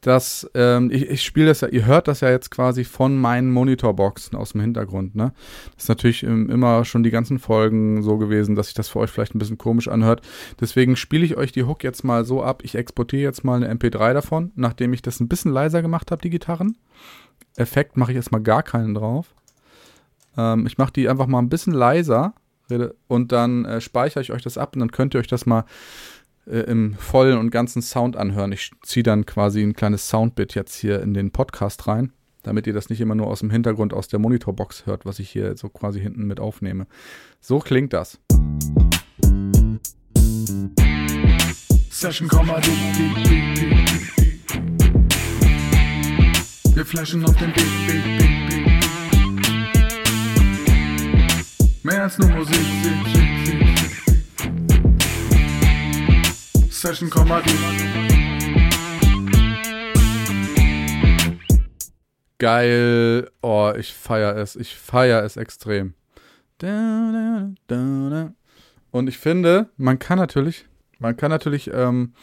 dass 0.01 0.51
ähm, 0.55 0.91
ich, 0.91 1.09
ich 1.09 1.23
spiele 1.23 1.47
das 1.47 1.61
ja, 1.61 1.69
ihr 1.69 1.85
hört 1.85 2.09
das 2.09 2.21
ja 2.21 2.31
jetzt 2.31 2.51
quasi 2.51 2.85
von 2.85 3.19
meinen 3.19 3.51
Monitorboxen 3.51 4.37
aus 4.37 4.53
dem 4.53 4.63
Hintergrund, 4.63 5.15
ne? 5.15 5.33
Das 5.75 5.85
ist 5.85 5.89
natürlich 5.89 6.23
ähm, 6.23 6.49
immer 6.49 6.85
schon 6.85 7.03
die 7.03 7.11
ganzen 7.11 7.39
Folgen 7.39 8.03
so 8.03 8.17
gewesen, 8.17 8.55
dass 8.55 8.67
sich 8.67 8.75
das 8.75 8.89
für 8.89 9.01
euch 9.01 9.11
vielleicht 9.11 9.35
ein 9.35 9.39
bisschen 9.39 9.59
komisch 9.59 9.89
anhört. 9.89 10.23
Deswegen 10.61 10.97
spiele 10.97 11.25
ich 11.25 11.37
euch 11.37 11.53
die 11.53 11.65
Hook 11.65 11.85
jetzt 11.85 12.03
mal 12.03 12.25
so 12.25 12.43
ab. 12.43 12.63
Ich 12.65 12.75
exportiere 12.75 13.23
jetzt 13.23 13.45
mal 13.45 13.63
eine 13.63 13.75
MP3 13.75 14.15
davon, 14.15 14.53
nachdem 14.55 14.95
ich 14.95 15.03
das 15.03 15.21
ein 15.21 15.29
bisschen 15.29 15.53
leiser 15.53 15.83
gemacht 15.83 16.11
habe, 16.11 16.23
die 16.23 16.31
Gitarren. 16.31 16.79
Effekt 17.57 17.97
mache 17.97 18.13
ich 18.13 18.17
jetzt 18.17 18.33
mal 18.33 18.43
gar 18.43 18.63
keinen 18.63 18.95
drauf. 18.95 19.35
Ähm, 20.37 20.67
ich 20.67 20.79
mache 20.79 20.93
die 20.93 21.09
einfach 21.09 21.27
mal 21.27 21.41
ein 21.41 21.51
bisschen 21.51 21.75
leiser 21.75 22.35
und 23.09 23.33
dann 23.33 23.65
äh, 23.65 23.81
speichere 23.81 24.23
ich 24.23 24.33
euch 24.33 24.43
das 24.43 24.57
ab 24.57 24.75
und 24.75 24.81
dann 24.81 24.93
könnt 24.93 25.15
ihr 25.15 25.21
euch 25.21 25.27
das 25.27 25.45
mal 25.45 25.65
äh, 26.51 26.61
im 26.61 26.95
vollen 26.95 27.39
und 27.39 27.51
ganzen 27.51 27.83
Sound 27.83 28.17
anhören. 28.17 28.53
Ich 28.53 28.73
ziehe 28.83 29.03
dann 29.03 29.27
quasi 29.27 29.63
ein 29.63 29.75
kleines 29.75 30.09
Soundbit 30.09 30.55
jetzt 30.55 30.75
hier 30.75 31.01
in 31.01 31.15
den 31.15 31.31
Podcast 31.31 31.87
rein, 31.87 32.13
damit 32.43 32.67
ihr 32.67 32.73
das 32.73 32.91
nicht 32.91 33.01
immer 33.01 33.15
nur 33.15 33.29
aus 33.29 33.41
dem 33.41 33.51
Hintergrund 33.51 33.95
aus 33.95 34.09
der 34.09 34.19
Monitorbox 34.19 34.87
hört, 34.87 35.07
was 35.07 35.19
ich 35.19 35.31
hier 35.31 35.57
so 35.57 35.69
quasi 35.69 36.01
hinten 36.01 36.27
mit 36.27 36.41
aufnehme. 36.41 36.87
So 37.41 37.59
klingt 37.61 37.93
das. 37.93 38.19
Session 41.91 42.29
Wir 46.75 46.87
flashen 46.87 47.25
auf 47.25 47.37
den 47.37 47.53
Beat, 47.53 47.67
Beat, 47.87 48.19
Beat, 48.19 48.49
Beat. 48.49 48.81
Mehr 51.83 52.05
als 52.05 52.19
nur 52.19 52.29
Musik, 52.31 52.57
Musik, 52.83 53.23
Musik. 53.47 53.80
Session 56.81 57.11
Comedy. 57.11 57.51
Geil. 62.39 63.31
Oh, 63.43 63.71
ich 63.79 63.93
feiere 63.93 64.39
es. 64.39 64.57
Ich 64.57 64.75
feiere 64.77 65.23
es 65.23 65.37
extrem. 65.37 65.93
Und 68.91 69.09
ich 69.09 69.19
finde, 69.19 69.69
man 69.77 69.99
kann 69.99 70.17
natürlich, 70.19 70.65
man 70.99 71.19
kann 71.19 71.29
natürlich 71.31 71.71
ähm, 71.71 72.15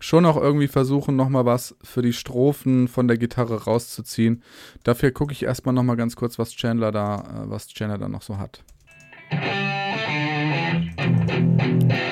schon 0.00 0.26
auch 0.26 0.36
irgendwie 0.36 0.66
versuchen, 0.66 1.14
nochmal 1.14 1.44
was 1.44 1.76
für 1.84 2.02
die 2.02 2.12
Strophen 2.12 2.88
von 2.88 3.06
der 3.06 3.16
Gitarre 3.16 3.62
rauszuziehen. 3.62 4.42
Dafür 4.82 5.12
gucke 5.12 5.32
ich 5.32 5.44
erstmal 5.44 5.72
nochmal 5.72 5.96
ganz 5.96 6.16
kurz, 6.16 6.36
was 6.36 6.50
Chandler 6.56 6.90
da, 6.90 7.44
äh, 7.44 7.48
was 7.48 7.68
Chandler 7.68 7.98
da 7.98 8.08
noch 8.08 8.22
so 8.22 8.38
hat. 8.38 8.64
oh, 11.92 12.09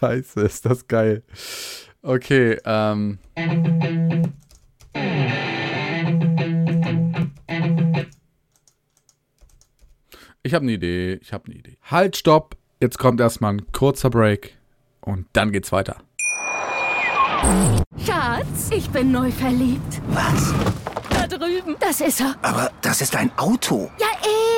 scheiße, 0.00 0.40
ist 0.40 0.66
das 0.66 0.88
geil. 0.88 1.22
Okay, 2.02 2.58
ähm. 2.64 3.18
Ich 10.42 10.54
habe 10.54 10.62
eine 10.62 10.72
Idee, 10.72 11.18
ich 11.22 11.32
habe 11.32 11.46
eine 11.46 11.56
Idee. 11.56 11.76
Halt, 11.82 12.16
stopp. 12.16 12.56
Jetzt 12.80 12.98
kommt 12.98 13.20
erstmal 13.20 13.52
ein 13.54 13.72
kurzer 13.72 14.08
Break 14.08 14.56
und 15.02 15.26
dann 15.34 15.52
geht's 15.52 15.70
weiter. 15.70 15.98
Schatz, 17.98 18.70
ich 18.70 18.88
bin 18.88 19.12
neu 19.12 19.30
verliebt. 19.30 20.00
Was? 20.08 20.54
Da 21.10 21.26
drüben. 21.26 21.76
Das 21.78 22.00
ist 22.00 22.20
er. 22.20 22.36
Aber 22.40 22.70
das 22.80 23.02
ist 23.02 23.14
ein 23.16 23.30
Auto. 23.36 23.90
Ja, 23.98 24.06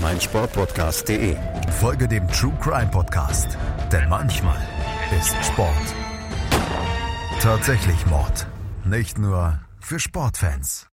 meinsportpodcast.de. 0.00 1.36
Folge 1.80 2.08
dem 2.08 2.26
True 2.28 2.52
Crime 2.60 2.90
Podcast, 2.90 3.56
denn 3.92 4.08
manchmal 4.08 4.58
ist 5.18 5.34
Sport 5.44 5.94
tatsächlich 7.44 8.06
Mord. 8.06 8.46
Nicht 8.86 9.18
nur 9.18 9.60
für 9.78 10.00
Sportfans. 10.00 10.88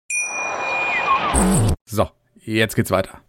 So, 1.84 2.08
jetzt 2.40 2.74
geht's 2.74 2.90
weiter. 2.90 3.20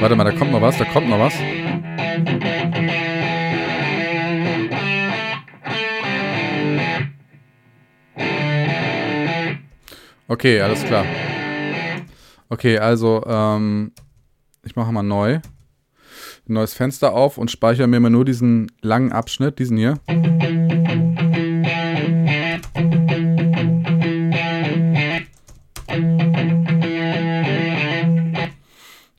Warte 0.00 0.16
mal, 0.16 0.24
da 0.24 0.32
kommt 0.32 0.52
noch 0.52 0.62
was, 0.62 0.78
da 0.78 0.86
kommt 0.86 1.10
noch 1.10 1.18
was. 1.18 1.34
Okay, 10.36 10.60
alles 10.60 10.84
klar. 10.84 11.06
Okay, 12.50 12.76
also, 12.76 13.24
ähm, 13.26 13.92
ich 14.66 14.76
mache 14.76 14.92
mal 14.92 15.02
neu. 15.02 15.36
Ein 15.36 15.42
neues 16.52 16.74
Fenster 16.74 17.14
auf 17.14 17.38
und 17.38 17.50
speichere 17.50 17.86
mir 17.86 18.00
mal 18.00 18.10
nur 18.10 18.26
diesen 18.26 18.70
langen 18.82 19.12
Abschnitt, 19.12 19.58
diesen 19.58 19.78
hier. 19.78 19.98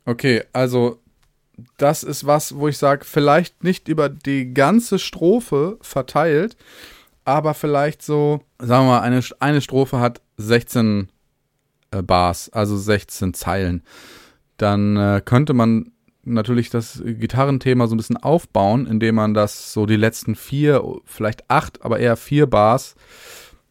Okay, 0.05 0.43
also 0.53 0.99
das 1.77 2.03
ist 2.03 2.27
was, 2.27 2.55
wo 2.55 2.67
ich 2.67 2.77
sage, 2.77 3.05
vielleicht 3.05 3.63
nicht 3.63 3.87
über 3.87 4.07
die 4.07 4.53
ganze 4.53 4.99
Strophe 4.99 5.79
verteilt, 5.81 6.55
aber 7.27 7.53
vielleicht 7.53 8.01
so, 8.01 8.39
sagen 8.57 8.85
wir 8.85 8.93
mal, 8.93 9.01
eine, 9.01 9.21
eine 9.41 9.59
Strophe 9.59 9.99
hat 9.99 10.21
16 10.37 11.09
äh, 11.91 12.01
Bars, 12.01 12.49
also 12.49 12.77
16 12.77 13.33
Zeilen. 13.33 13.83
Dann 14.55 14.95
äh, 14.95 15.21
könnte 15.23 15.53
man 15.53 15.91
natürlich 16.23 16.69
das 16.69 17.01
Gitarrenthema 17.03 17.87
so 17.87 17.95
ein 17.95 17.97
bisschen 17.97 18.15
aufbauen, 18.15 18.87
indem 18.87 19.15
man 19.15 19.33
das 19.33 19.73
so 19.73 19.85
die 19.85 19.97
letzten 19.97 20.35
vier, 20.35 20.81
vielleicht 21.03 21.49
acht, 21.49 21.83
aber 21.83 21.99
eher 21.99 22.15
vier 22.15 22.47
Bars 22.47 22.95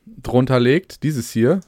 drunter 0.05 0.61
legt. 0.61 1.03
Dieses 1.03 1.31
hier. 1.31 1.63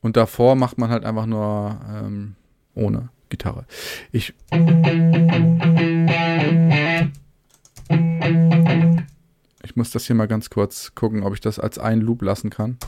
Und 0.00 0.16
davor 0.16 0.56
macht 0.56 0.78
man 0.78 0.88
halt 0.88 1.04
einfach 1.04 1.26
nur 1.26 1.78
ähm, 1.92 2.36
ohne 2.74 3.10
Gitarre. 3.28 3.66
Ich. 4.12 4.32
Ich 9.62 9.76
muss 9.76 9.90
das 9.90 10.06
hier 10.06 10.16
mal 10.16 10.28
ganz 10.28 10.50
kurz 10.50 10.94
gucken, 10.94 11.22
ob 11.22 11.34
ich 11.34 11.40
das 11.40 11.58
als 11.58 11.78
einen 11.78 12.00
Loop 12.00 12.22
lassen 12.22 12.50
kann. 12.50 12.78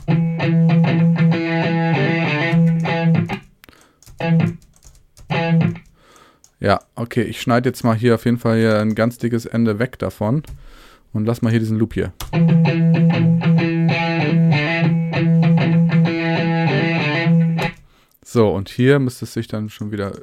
Ja, 6.59 6.79
okay, 6.95 7.23
ich 7.23 7.41
schneide 7.41 7.69
jetzt 7.69 7.83
mal 7.83 7.95
hier 7.95 8.15
auf 8.15 8.25
jeden 8.25 8.37
Fall 8.37 8.57
hier 8.57 8.79
ein 8.79 8.93
ganz 8.93 9.17
dickes 9.17 9.45
Ende 9.45 9.79
weg 9.79 9.97
davon 9.97 10.43
und 11.11 11.25
lass 11.25 11.41
mal 11.41 11.49
hier 11.49 11.59
diesen 11.59 11.79
Loop 11.79 11.93
hier. 11.93 12.13
So, 18.23 18.49
und 18.49 18.69
hier 18.69 18.99
müsste 18.99 19.25
es 19.25 19.33
sich 19.33 19.47
dann 19.47 19.69
schon 19.69 19.91
wieder 19.91 20.13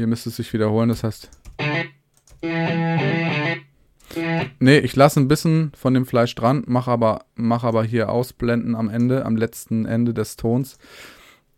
Hier 0.00 0.06
müsste 0.06 0.30
es 0.30 0.36
sich 0.36 0.50
wiederholen, 0.54 0.88
das 0.88 1.04
heißt. 1.04 1.28
Nee, 4.58 4.78
ich 4.78 4.96
lasse 4.96 5.20
ein 5.20 5.28
bisschen 5.28 5.72
von 5.76 5.92
dem 5.92 6.06
Fleisch 6.06 6.34
dran, 6.34 6.64
mache 6.66 6.90
aber, 6.90 7.26
mach 7.34 7.64
aber 7.64 7.84
hier 7.84 8.08
ausblenden 8.08 8.74
am 8.76 8.88
Ende, 8.88 9.26
am 9.26 9.36
letzten 9.36 9.84
Ende 9.84 10.14
des 10.14 10.36
Tons. 10.36 10.78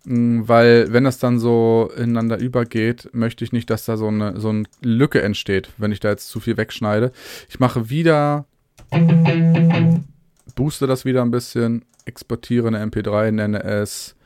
Mm, 0.07 0.41
weil, 0.49 0.93
wenn 0.93 1.05
das 1.05 1.21
dann 1.21 1.39
so 1.39 1.93
ineinander 1.97 2.41
übergeht, 2.41 3.11
möchte 3.13 3.45
ich 3.45 3.53
nicht, 3.53 3.71
dass 3.71 3.85
da 3.85 3.97
so 3.97 4.09
eine, 4.09 4.41
so 4.41 4.49
eine 4.49 4.65
Lücke 4.81 5.23
entsteht, 5.23 5.71
wenn 5.77 5.93
ich 5.93 6.01
da 6.01 6.11
jetzt 6.11 6.29
zu 6.29 6.41
viel 6.41 6.57
wegschneide. 6.57 7.13
Ich 7.49 7.61
mache 7.61 7.91
wieder, 7.91 8.47
booste 10.57 10.89
das 10.89 11.05
wieder 11.05 11.23
ein 11.23 11.31
bisschen, 11.31 11.85
exportiere 12.07 12.67
eine 12.67 12.85
MP3, 12.85 13.31
nenne 13.31 13.63
es 13.63 14.17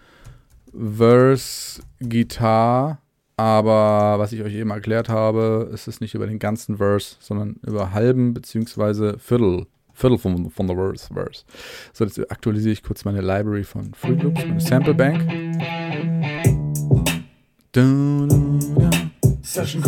Verse 0.73 1.83
Guitar 2.01 3.03
aber 3.37 4.19
was 4.19 4.33
ich 4.33 4.43
euch 4.43 4.55
eben 4.55 4.71
erklärt 4.71 5.09
habe, 5.09 5.71
ist 5.73 5.89
es 5.89 6.01
nicht 6.01 6.15
über 6.15 6.27
den 6.27 6.39
ganzen 6.39 6.79
Verse, 6.79 7.17
sondern 7.21 7.57
über 7.67 7.93
halben 7.93 8.33
beziehungsweise 8.33 9.19
Viertel. 9.19 9.67
Viertel 9.93 10.19
von, 10.19 10.51
von 10.51 10.67
der 10.67 10.77
Verse, 10.77 11.13
Verse. 11.13 11.45
So, 11.93 12.05
jetzt 12.05 12.31
aktualisiere 12.31 12.73
ich 12.73 12.83
kurz 12.83 13.05
meine 13.05 13.21
Library 13.21 13.65
von 13.65 13.95
Fruit 13.95 14.23
Loops, 14.23 14.45
meine 14.47 14.61
Sample 14.61 14.95
Bank. 14.95 15.23
Session, 19.43 19.83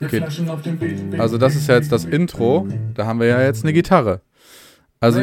Okay. 0.00 0.22
Also 1.18 1.38
das 1.38 1.56
ist 1.56 1.68
ja 1.68 1.74
jetzt 1.74 1.90
das 1.90 2.04
Intro. 2.04 2.68
Da 2.94 3.06
haben 3.06 3.20
wir 3.20 3.26
ja 3.26 3.42
jetzt 3.42 3.64
eine 3.64 3.72
Gitarre. 3.72 4.20
Also 5.00 5.20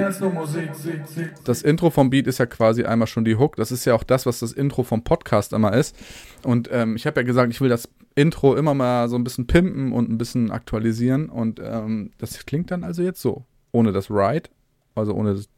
das 1.44 1.62
Intro 1.62 1.90
vom 1.90 2.10
Beat 2.10 2.28
ist 2.28 2.38
ja 2.38 2.46
quasi 2.46 2.86
einmal 2.86 3.08
schon 3.08 3.26
die 3.26 3.36
Hook. 3.36 3.58
Das 3.58 3.72
ist 3.72 3.84
ja 3.84 3.94
auch 3.94 4.04
das, 4.04 4.26
was 4.26 4.40
das 4.40 4.54
Intro 4.54 4.84
vom 4.84 5.04
Podcast 5.04 5.52
immer 5.52 5.74
ist. 5.74 5.96
Und 6.44 6.70
ähm, 6.72 6.96
ich 6.96 7.06
habe 7.06 7.20
ja 7.20 7.26
gesagt, 7.26 7.52
ich 7.52 7.60
will 7.60 7.68
das 7.70 7.90
Intro 8.16 8.56
immer 8.56 8.74
mal 8.74 9.10
so 9.10 9.18
ein 9.18 9.26
bisschen 9.26 9.48
pimpen 9.48 9.92
und 9.92 10.10
ein 10.10 10.18
bisschen 10.18 10.50
aktualisieren. 10.52 11.28
Und 11.30 11.60
ähm, 11.62 12.12
das 12.20 12.46
klingt 12.46 12.72
dann 12.72 12.86
also 12.86 13.02
jetzt 13.02 13.22
so. 13.22 13.44
Ohne 13.74 13.92
das 13.92 14.10
Ride, 14.10 14.50
also 14.96 15.14
ohne 15.14 15.36
das 15.36 15.50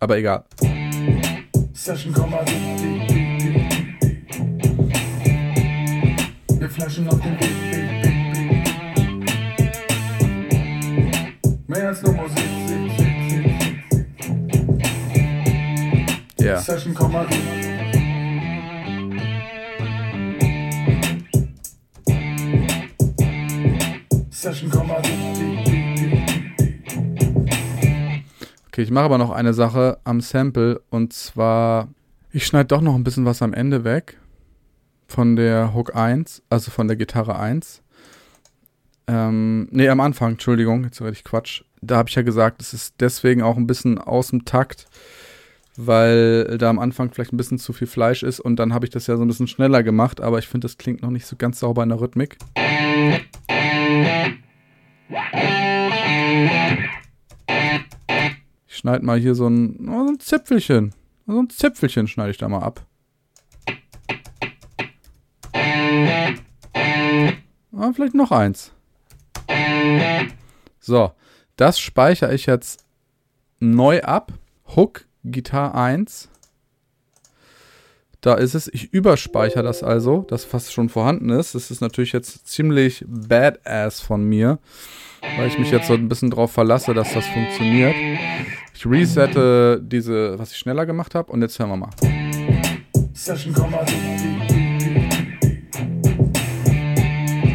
Aber 0.00 0.18
egal. 0.18 0.44
Session 1.72 2.12
Wir 6.58 6.68
flashen 6.68 7.08
auf 7.08 7.20
den 7.20 7.38
Beat. 7.38 7.60
Mehr 11.70 11.86
als 11.86 12.02
nur 12.02 12.14
Musik. 12.14 12.39
Ja. 16.50 16.58
Session 16.58 16.96
Session 24.32 24.72
Okay, 28.66 28.82
ich 28.82 28.90
mache 28.90 29.04
aber 29.04 29.18
noch 29.18 29.30
eine 29.30 29.54
Sache 29.54 29.98
am 30.02 30.20
Sample 30.20 30.82
und 30.90 31.12
zwar, 31.12 31.86
ich 32.32 32.44
schneide 32.46 32.66
doch 32.66 32.80
noch 32.80 32.96
ein 32.96 33.04
bisschen 33.04 33.24
was 33.26 33.42
am 33.42 33.54
Ende 33.54 33.84
weg 33.84 34.18
von 35.06 35.36
der 35.36 35.72
Hook 35.72 35.94
1, 35.94 36.42
also 36.50 36.72
von 36.72 36.88
der 36.88 36.96
Gitarre 36.96 37.38
1. 37.38 37.80
Ähm, 39.06 39.68
nee, 39.70 39.88
am 39.88 40.00
Anfang, 40.00 40.32
Entschuldigung, 40.32 40.82
jetzt 40.82 41.00
rede 41.00 41.12
ich 41.12 41.22
Quatsch. 41.22 41.62
Da 41.80 41.98
habe 41.98 42.08
ich 42.08 42.16
ja 42.16 42.22
gesagt, 42.22 42.60
es 42.60 42.74
ist 42.74 42.96
deswegen 42.98 43.40
auch 43.40 43.56
ein 43.56 43.68
bisschen 43.68 43.98
aus 43.98 44.30
dem 44.30 44.44
Takt, 44.44 44.86
weil 45.86 46.58
da 46.58 46.68
am 46.68 46.78
Anfang 46.78 47.12
vielleicht 47.12 47.32
ein 47.32 47.36
bisschen 47.36 47.58
zu 47.58 47.72
viel 47.72 47.86
Fleisch 47.86 48.22
ist 48.22 48.40
und 48.40 48.56
dann 48.56 48.74
habe 48.74 48.84
ich 48.86 48.90
das 48.90 49.06
ja 49.06 49.16
so 49.16 49.22
ein 49.22 49.28
bisschen 49.28 49.46
schneller 49.46 49.82
gemacht, 49.82 50.20
aber 50.20 50.38
ich 50.38 50.48
finde, 50.48 50.66
das 50.66 50.78
klingt 50.78 51.02
noch 51.02 51.10
nicht 51.10 51.26
so 51.26 51.36
ganz 51.36 51.60
sauber 51.60 51.82
in 51.82 51.88
der 51.88 52.00
Rhythmik. 52.00 52.38
Ich 58.66 58.76
schneide 58.76 59.04
mal 59.04 59.18
hier 59.18 59.34
so 59.34 59.48
ein, 59.48 59.88
oh, 59.88 60.04
so 60.06 60.12
ein 60.12 60.20
Zipfelchen. 60.20 60.94
So 61.26 61.40
ein 61.40 61.50
Zipfelchen 61.50 62.08
schneide 62.08 62.30
ich 62.30 62.38
da 62.38 62.48
mal 62.48 62.62
ab. 62.62 62.86
Ah, 67.72 67.92
vielleicht 67.94 68.14
noch 68.14 68.30
eins. 68.30 68.72
So, 70.80 71.12
das 71.56 71.78
speichere 71.78 72.34
ich 72.34 72.46
jetzt 72.46 72.84
neu 73.58 74.02
ab. 74.02 74.32
Hook 74.76 75.06
Gitar 75.24 75.74
1. 75.74 76.28
Da 78.20 78.34
ist 78.34 78.54
es. 78.54 78.68
Ich 78.68 78.92
überspeichere 78.92 79.62
das 79.62 79.82
also, 79.82 80.26
das 80.28 80.44
fast 80.44 80.72
schon 80.72 80.88
vorhanden 80.90 81.30
ist. 81.30 81.54
Das 81.54 81.70
ist 81.70 81.80
natürlich 81.80 82.12
jetzt 82.12 82.46
ziemlich 82.46 83.04
badass 83.06 84.00
von 84.00 84.24
mir, 84.24 84.58
weil 85.38 85.48
ich 85.48 85.58
mich 85.58 85.70
jetzt 85.70 85.86
so 85.88 85.94
ein 85.94 86.08
bisschen 86.08 86.30
drauf 86.30 86.52
verlasse, 86.52 86.92
dass 86.92 87.14
das 87.14 87.26
funktioniert. 87.26 87.94
Ich 88.74 88.84
resette 88.84 89.80
diese, 89.82 90.38
was 90.38 90.52
ich 90.52 90.58
schneller 90.58 90.84
gemacht 90.84 91.14
habe 91.14 91.32
und 91.32 91.40
jetzt 91.40 91.58
hören 91.58 91.70
wir 91.70 91.76
mal. 91.76 91.90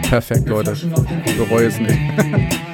Perfekt, 0.09 0.47
Leute. 0.47 0.75
Ich 1.25 1.37
bereue 1.37 1.67
es 1.67 1.79
nicht. 1.79 1.99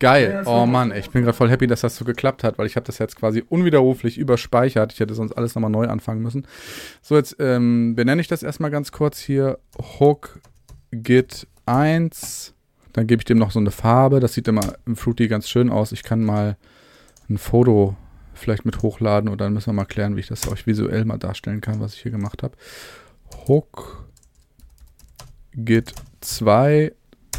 Geil. 0.00 0.42
Oh 0.46 0.64
Mann, 0.64 0.92
ich 0.92 1.10
bin 1.10 1.22
gerade 1.22 1.36
voll 1.36 1.50
happy, 1.50 1.66
dass 1.66 1.82
das 1.82 1.94
so 1.94 2.06
geklappt 2.06 2.42
hat, 2.42 2.56
weil 2.58 2.66
ich 2.66 2.76
habe 2.76 2.86
das 2.86 2.98
jetzt 2.98 3.16
quasi 3.16 3.44
unwiderruflich 3.46 4.16
überspeichert. 4.16 4.94
Ich 4.94 5.00
hätte 5.00 5.14
sonst 5.14 5.32
alles 5.32 5.54
nochmal 5.54 5.70
neu 5.70 5.86
anfangen 5.88 6.22
müssen. 6.22 6.46
So, 7.02 7.16
jetzt 7.16 7.36
ähm, 7.38 7.94
benenne 7.94 8.22
ich 8.22 8.26
das 8.26 8.42
erstmal 8.42 8.70
ganz 8.70 8.92
kurz 8.92 9.20
hier. 9.20 9.58
Hook 10.00 10.40
Git 10.90 11.46
1. 11.66 12.54
Dann 12.94 13.06
gebe 13.06 13.20
ich 13.20 13.26
dem 13.26 13.36
noch 13.36 13.50
so 13.50 13.60
eine 13.60 13.70
Farbe. 13.70 14.20
Das 14.20 14.32
sieht 14.32 14.48
immer 14.48 14.72
im 14.86 14.96
Fruity 14.96 15.28
ganz 15.28 15.50
schön 15.50 15.68
aus. 15.68 15.92
Ich 15.92 16.02
kann 16.02 16.24
mal 16.24 16.56
ein 17.28 17.36
Foto 17.36 17.94
vielleicht 18.32 18.64
mit 18.64 18.80
hochladen 18.80 19.28
oder 19.28 19.44
dann 19.44 19.52
müssen 19.52 19.66
wir 19.66 19.74
mal 19.74 19.84
klären, 19.84 20.16
wie 20.16 20.20
ich 20.20 20.28
das 20.28 20.48
euch 20.48 20.66
visuell 20.66 21.04
mal 21.04 21.18
darstellen 21.18 21.60
kann, 21.60 21.78
was 21.78 21.92
ich 21.92 22.00
hier 22.00 22.10
gemacht 22.10 22.42
habe. 22.42 22.56
Hook 23.46 24.06
Git 25.52 25.92
2 26.22 26.92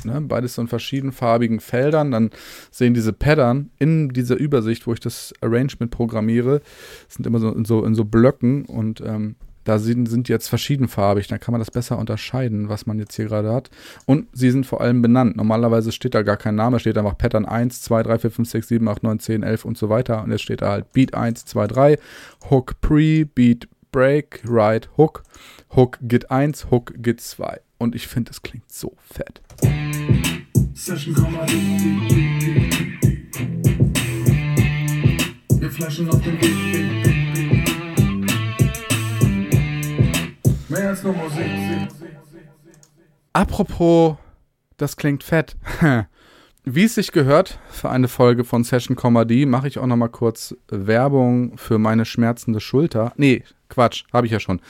Ne, 0.04 0.22
beides 0.22 0.56
so 0.56 0.62
in 0.62 0.68
verschiedenfarbigen 0.68 1.60
Feldern. 1.60 2.12
Dann 2.12 2.32
sehen 2.72 2.94
diese 2.94 3.14
Pattern 3.14 3.70
in 3.80 4.10
dieser 4.10 4.36
Übersicht, 4.36 4.88
wo 4.88 4.94
ich 4.94 5.00
das 5.00 5.34
Arrangement 5.42 5.92
programmiere, 5.92 6.62
sind 7.08 7.28
immer 7.28 7.40
so 7.40 7.52
in 7.52 7.66
so, 7.66 7.84
in 7.86 7.96
so 7.96 8.06
Blöcken 8.06 8.66
und 8.66 9.02
ähm, 9.02 9.36
da 9.64 9.78
sind, 9.78 10.08
sind 10.08 10.30
jetzt 10.30 10.48
verschiedenfarbig. 10.48 11.28
Dann 11.28 11.40
kann 11.40 11.52
man 11.52 11.60
das 11.60 11.72
besser 11.72 11.98
unterscheiden, 11.98 12.70
was 12.70 12.86
man 12.86 13.00
jetzt 13.00 13.16
hier 13.16 13.26
gerade 13.26 13.54
hat. 13.54 13.70
Und 14.06 14.28
sie 14.34 14.52
sind 14.52 14.66
vor 14.66 14.82
allem 14.82 15.02
benannt. 15.02 15.38
Normalerweise 15.38 15.92
steht 15.92 16.16
da 16.16 16.24
gar 16.24 16.38
kein 16.38 16.56
Name, 16.56 16.80
steht 16.80 16.98
einfach 16.98 17.18
Pattern 17.18 17.46
1, 17.46 17.82
2, 17.84 18.04
3, 18.04 18.20
4, 18.20 18.32
5, 18.32 18.50
6, 18.50 18.68
7, 18.68 18.88
8, 18.88 19.04
9, 19.04 19.20
10, 19.20 19.44
11 19.44 19.66
und 19.66 19.78
so 19.78 19.90
weiter. 19.90 20.24
Und 20.24 20.32
jetzt 20.32 20.42
steht 20.42 20.62
da 20.62 20.72
halt 20.72 20.92
Beat 20.94 21.14
1, 21.14 21.46
2, 21.46 21.68
3, 21.68 22.00
Hook 22.50 22.82
Pre, 22.82 23.26
Beat 23.26 23.68
Break, 23.92 24.42
Ride, 24.48 24.88
Hook, 24.98 25.24
Hook 25.76 26.00
Git 26.02 26.32
1, 26.32 26.72
Hook 26.72 26.94
Git 26.98 27.22
2. 27.22 27.60
Und 27.78 27.96
ich 27.96 28.08
finde, 28.08 28.32
es 28.32 28.42
klingt 28.42 28.72
so 28.72 28.96
fett. 29.00 29.42
Session 30.74 31.14
Comedy. 31.14 32.02
Wir 35.60 35.70
flashen 35.70 36.10
auf 36.10 36.22
den 36.22 36.38
Beat. 36.40 37.12
Mehr 40.70 40.90
als 40.90 41.04
nur 41.04 41.14
Musik. 41.14 41.46
Apropos, 43.34 44.16
das 44.78 44.98
klingt 44.98 45.24
fett. 45.24 45.56
Wie 46.64 46.84
es 46.84 46.96
sich 46.96 47.12
gehört 47.12 47.60
für 47.70 47.90
eine 47.90 48.08
Folge 48.08 48.44
von 48.44 48.64
Session 48.64 48.96
Comedy, 48.96 49.46
mache 49.46 49.68
ich 49.68 49.80
auch 49.80 49.88
noch 49.88 49.96
mal 49.96 50.10
kurz 50.10 50.56
Werbung 50.70 51.58
für 51.58 51.80
meine 51.80 52.06
schmerzende 52.06 52.60
Schulter. 52.60 53.14
Nee, 53.18 53.44
Quatsch, 53.68 54.04
habe 54.14 54.28
ich 54.28 54.32
ja 54.32 54.40
schon. 54.40 54.62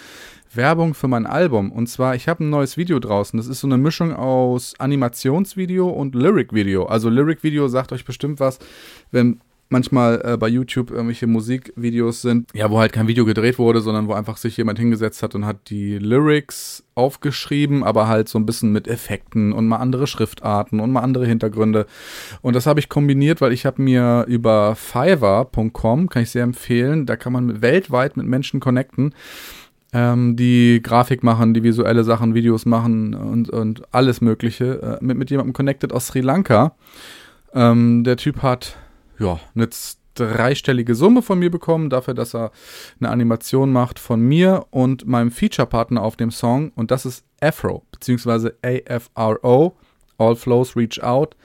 Werbung 0.56 0.94
für 0.94 1.08
mein 1.08 1.26
Album. 1.26 1.72
Und 1.72 1.88
zwar, 1.88 2.16
ich 2.16 2.28
habe 2.28 2.44
ein 2.44 2.50
neues 2.50 2.78
Video 2.78 3.00
draußen. 3.00 3.38
Das 3.38 3.48
ist 3.48 3.62
so 3.62 3.68
eine 3.68 3.78
Mischung 3.78 4.14
aus 4.14 4.74
Animationsvideo 4.80 5.90
und 5.90 6.16
Lyric-Video. 6.16 6.86
Also 6.86 7.10
Lyric-Video 7.10 7.68
sagt 7.68 7.92
euch 7.92 8.06
bestimmt 8.06 8.40
was, 8.40 8.60
wenn 9.12 9.42
manchmal 9.72 10.22
äh, 10.24 10.38
bei 10.38 10.50
YouTube 10.50 10.92
irgendwelche 10.92 11.28
Musikvideos 11.28 12.22
sind, 12.22 12.50
ja, 12.54 12.70
wo 12.70 12.80
halt 12.80 12.92
kein 12.92 13.08
Video 13.08 13.26
gedreht 13.26 13.58
wurde, 13.58 13.82
sondern 13.82 14.08
wo 14.08 14.14
einfach 14.14 14.38
sich 14.38 14.58
jemand 14.58 14.78
hingesetzt 14.78 15.24
hat 15.24 15.34
und 15.34 15.46
hat 15.46 15.70
die 15.70 15.98
Lyrics 15.98 16.84
aufgeschrieben, 16.94 17.84
aber 17.84 18.08
halt 18.08 18.28
so 18.28 18.38
ein 18.38 18.46
bisschen 18.46 18.74
mit 18.74 18.88
Effekten 18.88 19.54
und 19.54 19.68
mal 19.68 19.78
andere 19.78 20.08
Schriftarten 20.08 20.82
und 20.82 20.92
mal 20.92 21.00
andere 21.00 21.26
Hintergründe. 21.26 21.88
Und 22.42 22.56
das 22.56 22.66
habe 22.66 22.82
ich 22.82 22.90
kombiniert, 22.90 23.40
weil 23.40 23.54
ich 23.54 23.66
habe 23.66 23.82
mir 23.82 24.26
über 24.28 24.76
Fiverr.com, 24.76 26.10
kann 26.10 26.24
ich 26.24 26.32
sehr 26.32 26.44
empfehlen, 26.44 27.06
da 27.06 27.16
kann 27.16 27.32
man 27.32 27.62
weltweit 27.62 28.18
mit 28.18 28.28
Menschen 28.28 28.60
connecten 28.60 29.16
ähm, 29.94 30.36
die 30.36 30.82
Grafik 30.82 31.24
machen, 31.24 31.54
die 31.54 31.64
visuelle 31.64 32.04
Sachen, 32.04 32.34
Videos 32.34 32.66
machen 32.66 33.14
und, 33.14 33.50
und 33.50 33.94
alles 33.94 34.22
Mögliche, 34.22 35.00
äh, 35.02 35.04
mit, 35.04 35.18
mit 35.18 35.30
jemandem 35.30 35.54
connected 35.54 35.92
aus 35.94 36.08
Sri 36.08 36.22
Lanka. 36.22 36.76
Ähm, 37.54 38.04
der 38.04 38.18
Typ 38.18 38.42
hat, 38.42 38.78
ja, 39.20 39.40
eine 39.56 39.68
dreistellige 40.16 40.96
Summe 40.96 41.22
von 41.22 41.40
mir 41.40 41.52
bekommen, 41.52 41.90
dafür, 41.90 42.14
dass 42.14 42.36
er 42.36 42.52
eine 43.00 43.10
Animation 43.10 43.72
macht 43.72 44.00
von 44.00 44.22
mir 44.22 44.66
und 44.70 45.08
meinem 45.08 45.32
Feature-Partner 45.32 46.02
auf 46.02 46.16
dem 46.16 46.32
Song. 46.32 46.72
Und 46.76 46.92
das 46.92 47.06
ist 47.06 47.26
Afro, 47.42 47.84
beziehungsweise 47.92 48.56
AFRO, 48.62 49.78
All 50.18 50.36
Flows 50.36 50.76
Reach 50.76 51.02
Out, 51.02 51.36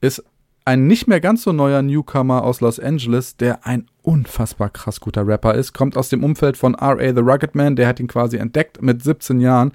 ist 0.00 0.24
ein 0.64 0.86
nicht 0.86 1.06
mehr 1.06 1.20
ganz 1.20 1.42
so 1.42 1.52
neuer 1.52 1.82
Newcomer 1.82 2.42
aus 2.42 2.60
Los 2.60 2.80
Angeles, 2.80 3.36
der 3.36 3.66
ein 3.66 3.86
unfassbar 4.02 4.70
krass 4.70 5.00
guter 5.00 5.26
Rapper 5.26 5.54
ist, 5.54 5.72
kommt 5.74 5.96
aus 5.96 6.08
dem 6.08 6.24
Umfeld 6.24 6.56
von 6.56 6.74
R.A. 6.74 7.14
The 7.14 7.20
Rugged 7.20 7.54
Man, 7.54 7.76
der 7.76 7.88
hat 7.88 8.00
ihn 8.00 8.06
quasi 8.06 8.36
entdeckt 8.38 8.80
mit 8.80 9.02
17 9.02 9.40
Jahren 9.40 9.72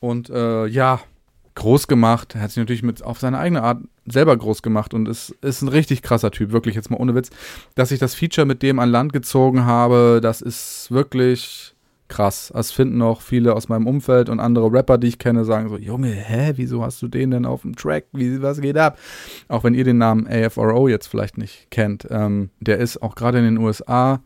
und 0.00 0.30
äh, 0.30 0.66
ja, 0.66 1.00
groß 1.54 1.88
gemacht, 1.88 2.36
er 2.36 2.42
hat 2.42 2.50
sich 2.50 2.58
natürlich 2.58 2.82
mit 2.82 3.02
auf 3.02 3.18
seine 3.18 3.38
eigene 3.38 3.62
Art 3.62 3.78
selber 4.06 4.36
groß 4.36 4.62
gemacht 4.62 4.94
und 4.94 5.08
ist, 5.08 5.30
ist 5.42 5.60
ein 5.60 5.68
richtig 5.68 6.02
krasser 6.02 6.30
Typ, 6.30 6.52
wirklich 6.52 6.74
jetzt 6.76 6.90
mal 6.90 6.98
ohne 6.98 7.14
Witz. 7.14 7.30
Dass 7.74 7.90
ich 7.90 7.98
das 7.98 8.14
Feature 8.14 8.46
mit 8.46 8.62
dem 8.62 8.78
an 8.78 8.90
Land 8.90 9.12
gezogen 9.12 9.64
habe, 9.66 10.20
das 10.22 10.40
ist 10.40 10.90
wirklich 10.90 11.74
krass. 12.08 12.50
Das 12.54 12.72
finden 12.72 13.00
auch 13.02 13.20
viele 13.20 13.54
aus 13.54 13.68
meinem 13.68 13.86
Umfeld 13.86 14.28
und 14.28 14.40
andere 14.40 14.72
Rapper, 14.72 14.98
die 14.98 15.08
ich 15.08 15.18
kenne, 15.18 15.44
sagen 15.44 15.68
so, 15.68 15.76
Junge, 15.76 16.10
hä, 16.10 16.52
wieso 16.56 16.82
hast 16.82 17.00
du 17.02 17.08
den 17.08 17.30
denn 17.30 17.46
auf 17.46 17.62
dem 17.62 17.76
Track? 17.76 18.06
Wie, 18.12 18.42
was 18.42 18.60
geht 18.60 18.76
ab? 18.76 18.98
Auch 19.48 19.64
wenn 19.64 19.74
ihr 19.74 19.84
den 19.84 19.98
Namen 19.98 20.26
AFRO 20.26 20.88
jetzt 20.88 21.06
vielleicht 21.06 21.38
nicht 21.38 21.70
kennt. 21.70 22.06
Ähm, 22.10 22.50
der 22.60 22.78
ist 22.78 23.02
auch 23.02 23.14
gerade 23.14 23.38
in 23.38 23.44
den 23.44 23.58
USA, 23.58 24.20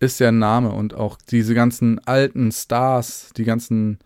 ist 0.00 0.20
der 0.20 0.32
Name 0.32 0.70
und 0.70 0.94
auch 0.94 1.18
diese 1.30 1.54
ganzen 1.54 2.00
alten 2.06 2.52
Stars, 2.52 3.30
die 3.36 3.44
ganzen 3.44 3.98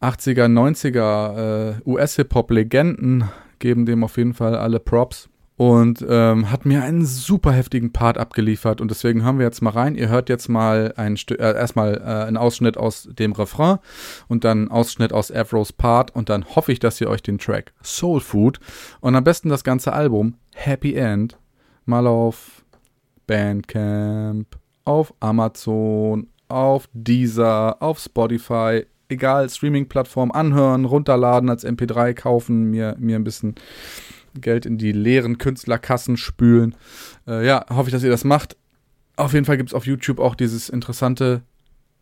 80er, 0.00 0.46
90er 0.46 1.78
äh, 1.78 1.80
US-Hip-Hop-Legenden 1.86 3.24
geben 3.58 3.86
dem 3.86 4.04
auf 4.04 4.16
jeden 4.16 4.34
Fall 4.34 4.54
alle 4.56 4.80
Props 4.80 5.28
und 5.56 6.04
ähm, 6.08 6.50
hat 6.50 6.66
mir 6.66 6.82
einen 6.82 7.04
super 7.04 7.52
heftigen 7.52 7.92
Part 7.92 8.18
abgeliefert 8.18 8.80
und 8.80 8.90
deswegen 8.90 9.22
hören 9.22 9.38
wir 9.38 9.46
jetzt 9.46 9.62
mal 9.62 9.70
rein. 9.70 9.94
Ihr 9.94 10.08
hört 10.08 10.28
jetzt 10.28 10.48
mal 10.48 10.92
ein 10.96 11.16
äh, 11.30 11.34
erstmal 11.36 11.98
äh, 11.98 12.26
einen 12.26 12.36
Ausschnitt 12.36 12.76
aus 12.76 13.08
dem 13.10 13.32
Refrain 13.32 13.78
und 14.26 14.44
dann 14.44 14.58
einen 14.58 14.70
Ausschnitt 14.70 15.12
aus 15.12 15.30
Afros 15.30 15.72
Part 15.72 16.14
und 16.14 16.28
dann 16.28 16.44
hoffe 16.56 16.72
ich, 16.72 16.80
dass 16.80 17.00
ihr 17.00 17.08
euch 17.08 17.22
den 17.22 17.38
Track 17.38 17.72
Soul 17.82 18.20
Food 18.20 18.58
und 19.00 19.14
am 19.14 19.22
besten 19.22 19.48
das 19.48 19.62
ganze 19.62 19.92
Album 19.92 20.34
Happy 20.54 20.94
End 20.94 21.38
mal 21.84 22.06
auf 22.06 22.64
Bandcamp, 23.26 24.58
auf 24.84 25.14
Amazon, 25.20 26.28
auf 26.48 26.88
Deezer, 26.92 27.80
auf 27.80 27.98
Spotify, 27.98 28.86
egal, 29.08 29.48
Streaming-Plattform 29.48 30.32
anhören, 30.32 30.84
runterladen, 30.84 31.48
als 31.48 31.64
MP3 31.64 32.14
kaufen, 32.14 32.70
mir, 32.70 32.96
mir 32.98 33.16
ein 33.16 33.24
bisschen 33.24 33.54
Geld 34.40 34.66
in 34.66 34.78
die 34.78 34.92
leeren 34.92 35.38
Künstlerkassen 35.38 36.16
spülen. 36.16 36.74
Äh, 37.26 37.46
ja, 37.46 37.64
hoffe 37.70 37.88
ich, 37.88 37.92
dass 37.92 38.02
ihr 38.02 38.10
das 38.10 38.24
macht. 38.24 38.56
Auf 39.16 39.32
jeden 39.32 39.44
Fall 39.44 39.56
gibt 39.56 39.70
es 39.70 39.74
auf 39.74 39.86
YouTube 39.86 40.18
auch 40.18 40.34
dieses 40.34 40.68
interessante 40.68 41.42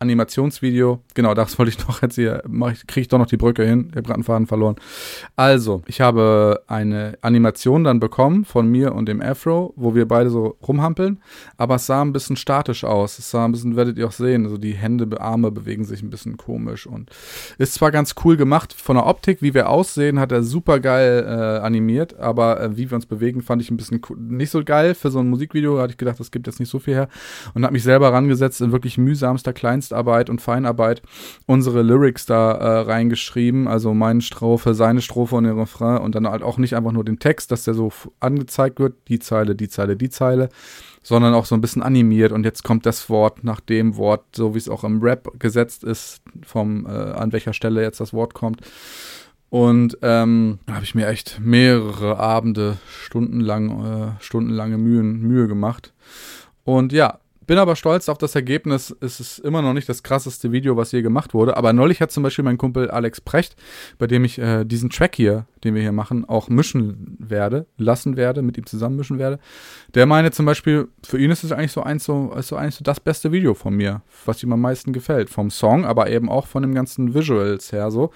Animationsvideo. 0.03 1.01
Genau, 1.13 1.33
das 1.33 1.57
wollte 1.57 1.71
ich 1.71 1.87
noch 1.87 2.01
jetzt 2.01 2.15
hier, 2.15 2.43
kriege 2.87 3.01
ich 3.01 3.07
doch 3.07 3.17
noch 3.17 3.25
die 3.25 3.37
Brücke 3.37 3.63
hin. 3.63 3.87
Ich 3.89 3.95
habe 3.95 4.03
gerade 4.03 4.15
einen 4.15 4.23
Faden 4.23 4.47
verloren. 4.47 4.75
Also, 5.35 5.81
ich 5.87 6.01
habe 6.01 6.61
eine 6.67 7.17
Animation 7.21 7.83
dann 7.83 7.99
bekommen 7.99 8.45
von 8.45 8.67
mir 8.69 8.93
und 8.93 9.07
dem 9.07 9.21
Afro, 9.21 9.73
wo 9.75 9.95
wir 9.95 10.07
beide 10.07 10.29
so 10.29 10.57
rumhampeln, 10.67 11.19
aber 11.57 11.75
es 11.75 11.85
sah 11.85 12.01
ein 12.01 12.13
bisschen 12.13 12.35
statisch 12.35 12.83
aus. 12.83 13.17
Es 13.17 13.31
sah 13.31 13.45
ein 13.45 13.51
bisschen, 13.51 13.75
werdet 13.75 13.97
ihr 13.97 14.07
auch 14.07 14.11
sehen, 14.11 14.43
also 14.45 14.57
die 14.57 14.73
Hände, 14.73 15.07
Arme 15.19 15.51
bewegen 15.51 15.85
sich 15.85 16.01
ein 16.01 16.09
bisschen 16.09 16.37
komisch 16.37 16.85
und 16.85 17.09
ist 17.57 17.75
zwar 17.75 17.91
ganz 17.91 18.15
cool 18.23 18.35
gemacht 18.35 18.73
von 18.73 18.95
der 18.95 19.05
Optik, 19.05 19.41
wie 19.41 19.53
wir 19.53 19.69
aussehen, 19.69 20.19
hat 20.19 20.31
er 20.31 20.43
super 20.43 20.79
geil 20.79 21.23
äh, 21.25 21.65
animiert, 21.65 22.19
aber 22.19 22.59
äh, 22.59 22.77
wie 22.77 22.89
wir 22.89 22.95
uns 22.95 23.05
bewegen, 23.05 23.41
fand 23.41 23.61
ich 23.61 23.71
ein 23.71 23.77
bisschen 23.77 24.01
nicht 24.17 24.49
so 24.49 24.63
geil. 24.63 24.95
Für 24.95 25.11
so 25.11 25.19
ein 25.19 25.29
Musikvideo 25.29 25.79
hatte 25.79 25.91
ich 25.91 25.97
gedacht, 25.97 26.19
das 26.19 26.31
gibt 26.31 26.47
jetzt 26.47 26.59
nicht 26.59 26.69
so 26.69 26.79
viel 26.79 26.95
her 26.95 27.07
und 27.53 27.63
habe 27.63 27.73
mich 27.73 27.83
selber 27.83 28.11
rangesetzt 28.11 28.61
in 28.61 28.71
wirklich 28.71 28.97
mühsamster 28.97 29.53
Kleinst 29.53 29.92
Kleinstarbeit 29.93 30.29
und 30.29 30.41
Feinarbeit 30.41 31.01
unsere 31.45 31.81
Lyrics 31.81 32.25
da 32.25 32.51
äh, 32.51 32.79
reingeschrieben, 32.81 33.67
also 33.67 33.93
meine 33.93 34.21
Strophe, 34.21 34.73
seine 34.73 35.01
Strophe 35.01 35.35
und 35.35 35.43
den 35.45 35.57
Refrain 35.57 36.01
und 36.01 36.15
dann 36.15 36.27
halt 36.27 36.43
auch 36.43 36.57
nicht 36.57 36.75
einfach 36.75 36.91
nur 36.91 37.05
den 37.05 37.19
Text, 37.19 37.51
dass 37.51 37.63
der 37.63 37.73
so 37.73 37.91
angezeigt 38.19 38.79
wird, 38.79 38.95
die 39.07 39.19
Zeile, 39.19 39.55
die 39.55 39.69
Zeile, 39.69 39.95
die 39.95 40.09
Zeile, 40.09 40.49
sondern 41.03 41.33
auch 41.33 41.45
so 41.45 41.55
ein 41.55 41.61
bisschen 41.61 41.83
animiert 41.83 42.31
und 42.31 42.43
jetzt 42.43 42.63
kommt 42.63 42.85
das 42.85 43.09
Wort 43.09 43.43
nach 43.43 43.59
dem 43.59 43.97
Wort, 43.97 44.23
so 44.35 44.55
wie 44.55 44.59
es 44.59 44.69
auch 44.69 44.83
im 44.83 45.01
Rap 45.01 45.39
gesetzt 45.39 45.83
ist, 45.83 46.21
vom 46.45 46.85
äh, 46.85 46.89
an 46.89 47.31
welcher 47.31 47.53
Stelle 47.53 47.81
jetzt 47.81 47.99
das 47.99 48.13
Wort 48.13 48.33
kommt. 48.33 48.61
Und 49.49 49.99
ähm, 50.01 50.57
da 50.65 50.73
habe 50.73 50.83
ich 50.83 50.95
mir 50.95 51.07
echt 51.07 51.39
mehrere 51.39 52.17
Abende, 52.17 52.77
stundenlang, 52.87 53.85
äh, 53.85 54.23
stundenlange 54.23 54.79
Mühen, 54.79 55.21
Mühe 55.21 55.47
gemacht. 55.47 55.93
Und 56.63 56.91
ja, 56.91 57.19
Bin 57.45 57.57
aber 57.57 57.75
stolz 57.75 58.09
auf 58.09 58.17
das 58.17 58.35
Ergebnis. 58.35 58.95
Es 59.01 59.19
ist 59.19 59.39
immer 59.39 59.61
noch 59.61 59.73
nicht 59.73 59.89
das 59.89 60.03
krasseste 60.03 60.51
Video, 60.51 60.77
was 60.77 60.91
je 60.91 61.01
gemacht 61.01 61.33
wurde. 61.33 61.57
Aber 61.57 61.73
neulich 61.73 62.01
hat 62.01 62.11
zum 62.11 62.23
Beispiel 62.23 62.45
mein 62.45 62.57
Kumpel 62.57 62.89
Alex 62.89 63.21
Precht, 63.21 63.55
bei 63.97 64.07
dem 64.07 64.23
ich 64.23 64.39
äh, 64.39 64.63
diesen 64.63 64.89
Track 64.89 65.15
hier, 65.15 65.45
den 65.63 65.75
wir 65.75 65.81
hier 65.81 65.91
machen, 65.91 66.27
auch 66.27 66.49
mischen 66.49 67.17
werde, 67.19 67.65
lassen 67.77 68.15
werde, 68.15 68.41
mit 68.41 68.57
ihm 68.57 68.65
zusammen 68.65 68.95
mischen 68.95 69.19
werde. 69.19 69.39
Der 69.93 70.05
meine 70.05 70.31
zum 70.31 70.45
Beispiel, 70.45 70.87
für 71.05 71.19
ihn 71.19 71.31
ist 71.31 71.43
es 71.43 71.51
eigentlich 71.51 71.71
so 71.71 71.83
eins 71.83 72.05
so, 72.05 72.33
ist 72.37 72.47
so 72.47 72.55
eigentlich 72.55 72.75
so 72.75 72.83
das 72.83 72.99
beste 72.99 73.31
Video 73.31 73.53
von 73.53 73.75
mir, 73.75 74.01
was 74.25 74.41
ihm 74.43 74.53
am 74.53 74.61
meisten 74.61 74.93
gefällt. 74.93 75.29
Vom 75.29 75.49
Song, 75.49 75.85
aber 75.85 76.09
eben 76.09 76.29
auch 76.29 76.47
von 76.47 76.61
dem 76.61 76.73
ganzen 76.73 77.13
Visuals 77.13 77.71
her 77.71 77.91
so. 77.91 78.11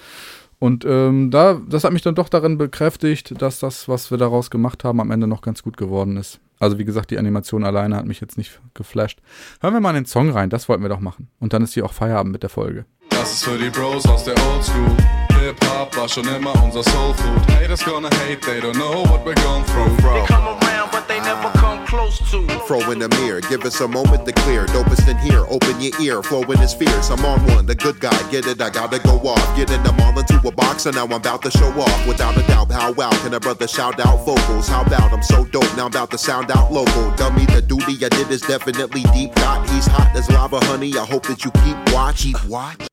Und 0.59 0.85
ähm, 0.85 1.29
da, 1.29 1.61
das 1.67 1.83
hat 1.83 1.93
mich 1.93 2.01
dann 2.01 2.15
doch 2.15 2.29
darin 2.29 2.57
bekräftigt, 2.57 3.39
dass 3.41 3.59
das, 3.59 3.87
was 3.87 4.09
wir 4.09 4.17
daraus 4.17 4.49
gemacht 4.49 4.83
haben, 4.83 4.99
am 4.99 5.11
Ende 5.11 5.27
noch 5.27 5.41
ganz 5.41 5.61
gut 5.61 5.77
geworden 5.77 6.17
ist. 6.17 6.39
Also 6.59 6.77
wie 6.77 6.85
gesagt, 6.85 7.11
die 7.11 7.17
Animation 7.17 7.63
alleine 7.63 7.95
hat 7.95 8.05
mich 8.05 8.19
jetzt 8.19 8.37
nicht 8.37 8.59
geflasht. 8.73 9.19
Hören 9.61 9.73
wir 9.73 9.79
mal 9.79 9.91
in 9.91 10.03
den 10.03 10.05
Song 10.05 10.31
rein, 10.31 10.49
das 10.49 10.67
wollten 10.69 10.83
wir 10.83 10.89
doch 10.89 10.99
machen. 10.99 11.29
Und 11.39 11.53
dann 11.53 11.63
ist 11.63 11.73
hier 11.73 11.85
auch 11.85 11.93
Feierabend 11.93 12.31
mit 12.31 12.43
der 12.43 12.49
Folge. 12.49 12.85
Das 13.09 13.31
ist 13.33 13.43
für 13.45 13.57
die 13.57 13.69
Bros 13.69 14.05
aus 14.07 14.23
der 14.23 14.33
Oldschool. 14.33 14.97
Hip-Hop 15.39 15.95
war 15.95 16.09
schon 16.09 16.27
immer 16.27 16.53
unser 16.63 16.83
Soul 16.83 17.13
Food. 17.13 17.51
Haters 17.51 17.83
gonna 17.85 18.09
hate, 18.09 18.41
they 18.41 18.59
don't 18.59 18.73
know 18.73 19.03
what 19.09 19.25
we're 19.25 19.35
going 19.43 19.63
through. 19.65 20.25
come 20.27 20.47
around, 20.47 20.91
but 20.91 21.07
they 21.07 21.19
never 21.19 21.56
close 21.87 22.19
to. 22.31 22.47
Fro 22.67 22.79
in 22.91 22.99
the 22.99 23.09
mirror, 23.19 23.41
give 23.41 23.63
us 23.63 23.79
a 23.81 23.87
moment 23.87 24.25
to 24.25 24.33
clear. 24.33 24.65
Dopest 24.67 25.07
in 25.07 25.17
here, 25.17 25.45
open 25.49 25.79
your 25.81 25.93
ear, 26.01 26.21
flowing 26.21 26.59
is 26.59 26.73
fierce. 26.73 27.09
I'm 27.09 27.23
on 27.25 27.43
one, 27.47 27.65
the 27.65 27.75
good 27.75 27.99
guy, 27.99 28.17
get 28.29 28.45
it, 28.45 28.61
I 28.61 28.69
gotta 28.69 28.99
go 28.99 29.15
off. 29.27 29.55
Getting 29.55 29.81
them 29.83 29.99
all 30.01 30.17
into 30.19 30.35
a 30.47 30.51
box, 30.51 30.85
and 30.85 30.95
now 30.95 31.05
I'm 31.05 31.13
about 31.13 31.41
to 31.43 31.51
show 31.51 31.69
off. 31.69 32.07
Without 32.07 32.37
a 32.37 32.45
doubt, 32.47 32.71
how 32.71 32.91
wow 32.91 33.11
can 33.23 33.33
a 33.33 33.39
brother 33.39 33.67
shout 33.67 33.99
out 33.99 34.25
vocals? 34.25 34.67
How 34.67 34.83
about 34.83 35.11
I'm 35.11 35.23
so 35.23 35.45
dope, 35.45 35.75
now 35.75 35.85
I'm 35.85 35.91
about 35.91 36.11
to 36.11 36.17
sound 36.17 36.51
out 36.51 36.71
local. 36.71 37.15
Dummy, 37.15 37.45
the 37.45 37.61
duty 37.61 37.93
I 38.05 38.09
did 38.09 38.29
is 38.29 38.41
definitely 38.41 39.03
deep. 39.13 39.33
Got 39.35 39.69
he's 39.69 39.87
hot 39.87 40.15
as 40.15 40.29
lava, 40.29 40.59
honey. 40.65 40.97
I 40.97 41.05
hope 41.05 41.25
that 41.27 41.43
you 41.45 41.51
keep 41.63 41.77
watch. 41.93 42.23
Keep 42.23 42.43
watch. 42.45 42.86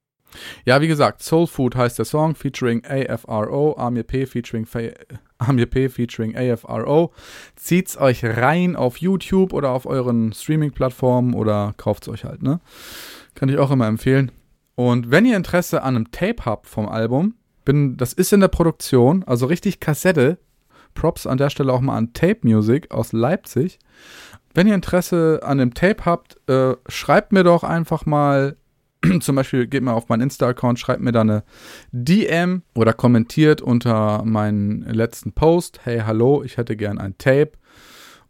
Ja, 0.65 0.81
wie 0.81 0.89
gesagt, 0.89 1.23
Soul 1.23 1.47
Food 1.47 1.77
heißt 1.77 1.99
der 1.99 2.05
Song, 2.05 2.35
featuring 2.35 2.83
AFRO, 2.85 3.77
Amir 3.77 4.05
featuring, 4.09 4.67
Fa 4.67 4.81
Amir 5.39 5.69
featuring 5.69 6.37
AFRO. 6.37 7.13
Zieht's 7.57 7.99
euch 7.99 8.25
rein 8.25 8.77
auf 8.77 8.99
YouTube 8.99 9.53
oder 9.53 9.71
auf 9.71 9.87
euren 9.87 10.33
Streaming-Plattformen 10.33 11.35
oder 11.35 11.75
kauft's 11.77 12.09
euch 12.09 12.25
halt, 12.25 12.43
ne? 12.43 12.61
Kann 13.35 13.49
ich 13.49 13.59
auch 13.59 13.71
immer 13.71 13.87
empfehlen. 13.87 14.31
Und 14.75 15.11
wenn 15.11 15.25
ihr 15.25 15.37
Interesse 15.37 15.83
an 15.83 15.97
einem 15.97 16.11
Tape 16.11 16.45
habt 16.45 16.67
vom 16.67 16.89
Album, 16.89 17.35
bin, 17.65 17.97
das 17.97 18.13
ist 18.13 18.33
in 18.33 18.41
der 18.41 18.49
Produktion, 18.49 19.25
also 19.25 19.47
richtig 19.47 19.81
Kassette. 19.81 20.39
Props 20.95 21.27
an 21.27 21.39
der 21.39 21.51
Stelle 21.51 21.73
auch 21.73 21.81
mal 21.81 21.97
an 21.97 22.13
Tape 22.13 22.39
Music 22.43 22.93
aus 22.93 23.13
Leipzig. 23.13 23.79
Wenn 24.55 24.69
ihr 24.69 24.75
Interesse 24.75 25.41
an 25.43 25.59
dem 25.59 25.75
Tape 25.75 26.05
habt, 26.05 26.37
äh, 26.49 26.77
schreibt 26.89 27.33
mir 27.33 27.43
doch 27.43 27.65
einfach 27.65 28.07
mal 28.07 28.57
zum 29.21 29.37
Beispiel 29.37 29.67
geht 29.67 29.83
mal 29.83 29.93
auf 29.93 30.09
meinen 30.09 30.23
Insta-Account, 30.23 30.79
schreibt 30.79 31.03
mir 31.03 31.13
da 31.13 31.21
eine 31.23 31.43
DM 31.93 32.63
oder 32.75 32.93
kommentiert 32.93 33.63
unter 33.63 34.25
meinen 34.25 34.83
letzten 34.83 35.33
Post, 35.33 35.81
hey, 35.85 36.03
hallo, 36.07 36.43
ich 36.43 36.57
hätte 36.57 36.77
gern 36.77 36.99
ein 36.99 37.17
Tape. 37.19 37.53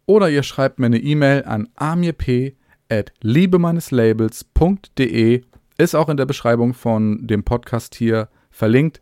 Oder 0.05 0.29
ihr 0.29 0.43
schreibt 0.43 0.77
mir 0.79 0.85
eine 0.85 0.99
E-Mail 0.99 1.45
an 1.45 1.67
amirp 1.75 2.53
at 2.89 3.11
liebemeineslabels.de, 3.21 5.41
ist 5.77 5.95
auch 5.95 6.09
in 6.09 6.17
der 6.17 6.25
Beschreibung 6.25 6.73
von 6.73 7.25
dem 7.27 7.43
Podcast 7.43 7.95
hier 7.95 8.27
verlinkt 8.51 9.01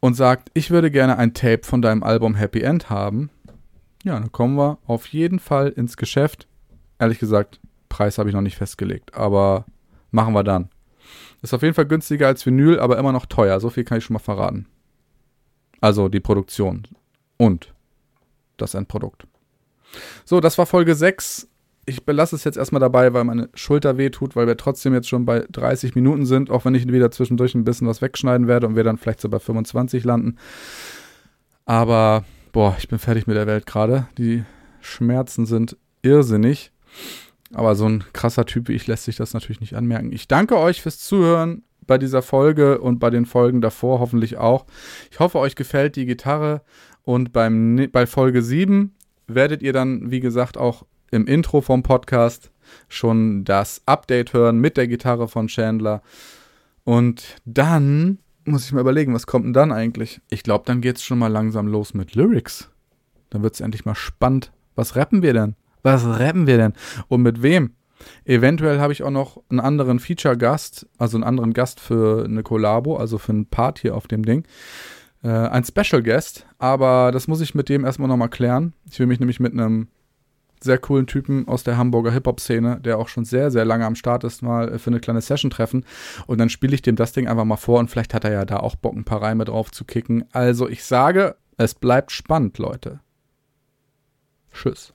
und 0.00 0.14
sagt, 0.14 0.50
ich 0.54 0.70
würde 0.70 0.90
gerne 0.90 1.18
ein 1.18 1.34
Tape 1.34 1.60
von 1.64 1.82
deinem 1.82 2.02
Album 2.02 2.36
Happy 2.36 2.60
End 2.60 2.88
haben. 2.90 3.30
Ja, 4.04 4.18
dann 4.18 4.32
kommen 4.32 4.56
wir 4.56 4.78
auf 4.86 5.06
jeden 5.08 5.38
Fall 5.38 5.68
ins 5.70 5.96
Geschäft. 5.96 6.46
Ehrlich 6.98 7.18
gesagt, 7.18 7.60
Preis 7.88 8.18
habe 8.18 8.28
ich 8.28 8.34
noch 8.34 8.42
nicht 8.42 8.56
festgelegt, 8.56 9.14
aber 9.14 9.64
machen 10.10 10.34
wir 10.34 10.44
dann. 10.44 10.68
Ist 11.44 11.52
auf 11.52 11.60
jeden 11.60 11.74
Fall 11.74 11.84
günstiger 11.84 12.26
als 12.26 12.46
Vinyl, 12.46 12.80
aber 12.80 12.96
immer 12.96 13.12
noch 13.12 13.26
teuer. 13.26 13.60
So 13.60 13.68
viel 13.68 13.84
kann 13.84 13.98
ich 13.98 14.04
schon 14.04 14.14
mal 14.14 14.18
verraten. 14.18 14.64
Also 15.82 16.08
die 16.08 16.18
Produktion 16.20 16.84
und 17.36 17.74
das 18.56 18.72
Endprodukt. 18.72 19.26
So, 20.24 20.40
das 20.40 20.56
war 20.56 20.64
Folge 20.64 20.94
6. 20.94 21.46
Ich 21.84 22.06
belasse 22.06 22.34
es 22.34 22.44
jetzt 22.44 22.56
erstmal 22.56 22.80
dabei, 22.80 23.12
weil 23.12 23.24
meine 23.24 23.50
Schulter 23.52 23.98
wehtut, 23.98 24.36
weil 24.36 24.46
wir 24.46 24.56
trotzdem 24.56 24.94
jetzt 24.94 25.06
schon 25.06 25.26
bei 25.26 25.44
30 25.52 25.94
Minuten 25.94 26.24
sind, 26.24 26.48
auch 26.48 26.64
wenn 26.64 26.74
ich 26.74 26.88
wieder 26.88 27.10
zwischendurch 27.10 27.54
ein 27.54 27.66
bisschen 27.66 27.86
was 27.86 28.00
wegschneiden 28.00 28.48
werde 28.48 28.66
und 28.66 28.74
wir 28.74 28.82
dann 28.82 28.96
vielleicht 28.96 29.20
so 29.20 29.28
bei 29.28 29.38
25 29.38 30.02
landen. 30.02 30.38
Aber, 31.66 32.24
boah, 32.52 32.74
ich 32.78 32.88
bin 32.88 32.98
fertig 32.98 33.26
mit 33.26 33.36
der 33.36 33.46
Welt 33.46 33.66
gerade. 33.66 34.08
Die 34.16 34.44
Schmerzen 34.80 35.44
sind 35.44 35.76
irrsinnig. 36.00 36.72
Aber 37.52 37.74
so 37.74 37.86
ein 37.86 38.04
krasser 38.12 38.46
Typ 38.46 38.68
wie 38.68 38.72
ich 38.72 38.86
lässt 38.86 39.04
sich 39.04 39.16
das 39.16 39.34
natürlich 39.34 39.60
nicht 39.60 39.74
anmerken. 39.74 40.12
Ich 40.12 40.28
danke 40.28 40.58
euch 40.58 40.82
fürs 40.82 40.98
Zuhören 40.98 41.62
bei 41.86 41.98
dieser 41.98 42.22
Folge 42.22 42.80
und 42.80 42.98
bei 42.98 43.10
den 43.10 43.26
Folgen 43.26 43.60
davor 43.60 44.00
hoffentlich 44.00 44.38
auch. 44.38 44.66
Ich 45.10 45.20
hoffe, 45.20 45.38
euch 45.38 45.54
gefällt 45.54 45.96
die 45.96 46.06
Gitarre 46.06 46.62
und 47.02 47.32
beim, 47.32 47.88
bei 47.92 48.06
Folge 48.06 48.42
7 48.42 48.94
werdet 49.26 49.62
ihr 49.62 49.72
dann, 49.72 50.10
wie 50.10 50.20
gesagt, 50.20 50.56
auch 50.56 50.84
im 51.10 51.26
Intro 51.26 51.60
vom 51.60 51.82
Podcast 51.82 52.50
schon 52.88 53.44
das 53.44 53.82
Update 53.86 54.32
hören 54.32 54.58
mit 54.58 54.76
der 54.76 54.88
Gitarre 54.88 55.28
von 55.28 55.48
Chandler. 55.48 56.02
Und 56.84 57.36
dann 57.44 58.18
muss 58.44 58.66
ich 58.66 58.72
mal 58.72 58.80
überlegen, 58.80 59.14
was 59.14 59.26
kommt 59.26 59.46
denn 59.46 59.52
dann 59.52 59.72
eigentlich? 59.72 60.20
Ich 60.28 60.42
glaube, 60.42 60.64
dann 60.66 60.80
geht 60.80 60.96
es 60.96 61.02
schon 61.02 61.18
mal 61.18 61.28
langsam 61.28 61.66
los 61.66 61.94
mit 61.94 62.14
Lyrics. 62.14 62.70
Dann 63.30 63.42
wird 63.42 63.54
es 63.54 63.60
endlich 63.60 63.84
mal 63.84 63.94
spannend. 63.94 64.52
Was 64.74 64.96
rappen 64.96 65.22
wir 65.22 65.32
denn? 65.32 65.56
Was 65.84 66.04
rappen 66.06 66.46
wir 66.46 66.56
denn? 66.56 66.72
Und 67.08 67.22
mit 67.22 67.42
wem? 67.42 67.74
Eventuell 68.24 68.80
habe 68.80 68.92
ich 68.92 69.02
auch 69.02 69.10
noch 69.10 69.42
einen 69.50 69.60
anderen 69.60 70.00
Feature-Gast, 70.00 70.88
also 70.98 71.16
einen 71.16 71.24
anderen 71.24 71.52
Gast 71.52 71.78
für 71.78 72.24
eine 72.24 72.42
Kollabo, 72.42 72.96
also 72.96 73.18
für 73.18 73.32
einen 73.32 73.46
Part 73.46 73.78
hier 73.78 73.94
auf 73.94 74.08
dem 74.08 74.24
Ding. 74.24 74.44
Äh, 75.22 75.28
ein 75.28 75.64
Special 75.64 76.02
Guest, 76.02 76.46
aber 76.58 77.12
das 77.12 77.28
muss 77.28 77.40
ich 77.42 77.54
mit 77.54 77.68
dem 77.68 77.84
erstmal 77.84 78.08
nochmal 78.08 78.30
klären. 78.30 78.72
Ich 78.90 78.98
will 78.98 79.06
mich 79.06 79.20
nämlich 79.20 79.40
mit 79.40 79.52
einem 79.52 79.88
sehr 80.62 80.78
coolen 80.78 81.06
Typen 81.06 81.46
aus 81.48 81.64
der 81.64 81.76
Hamburger 81.76 82.12
Hip-Hop-Szene, 82.12 82.80
der 82.80 82.98
auch 82.98 83.08
schon 83.08 83.26
sehr, 83.26 83.50
sehr 83.50 83.66
lange 83.66 83.84
am 83.84 83.94
Start 83.94 84.24
ist, 84.24 84.42
mal 84.42 84.78
für 84.78 84.88
eine 84.88 85.00
kleine 85.00 85.20
Session 85.20 85.50
treffen. 85.50 85.84
Und 86.26 86.38
dann 86.38 86.48
spiele 86.48 86.74
ich 86.74 86.80
dem 86.80 86.96
das 86.96 87.12
Ding 87.12 87.28
einfach 87.28 87.44
mal 87.44 87.56
vor 87.56 87.78
und 87.78 87.90
vielleicht 87.90 88.14
hat 88.14 88.24
er 88.24 88.32
ja 88.32 88.44
da 88.46 88.56
auch 88.56 88.74
Bock, 88.74 88.96
ein 88.96 89.04
paar 89.04 89.20
Reime 89.20 89.44
drauf 89.44 89.70
zu 89.70 89.84
kicken. 89.84 90.24
Also 90.32 90.66
ich 90.66 90.82
sage, 90.82 91.36
es 91.58 91.74
bleibt 91.74 92.10
spannend, 92.10 92.56
Leute. 92.56 93.00
Tschüss. 94.54 94.94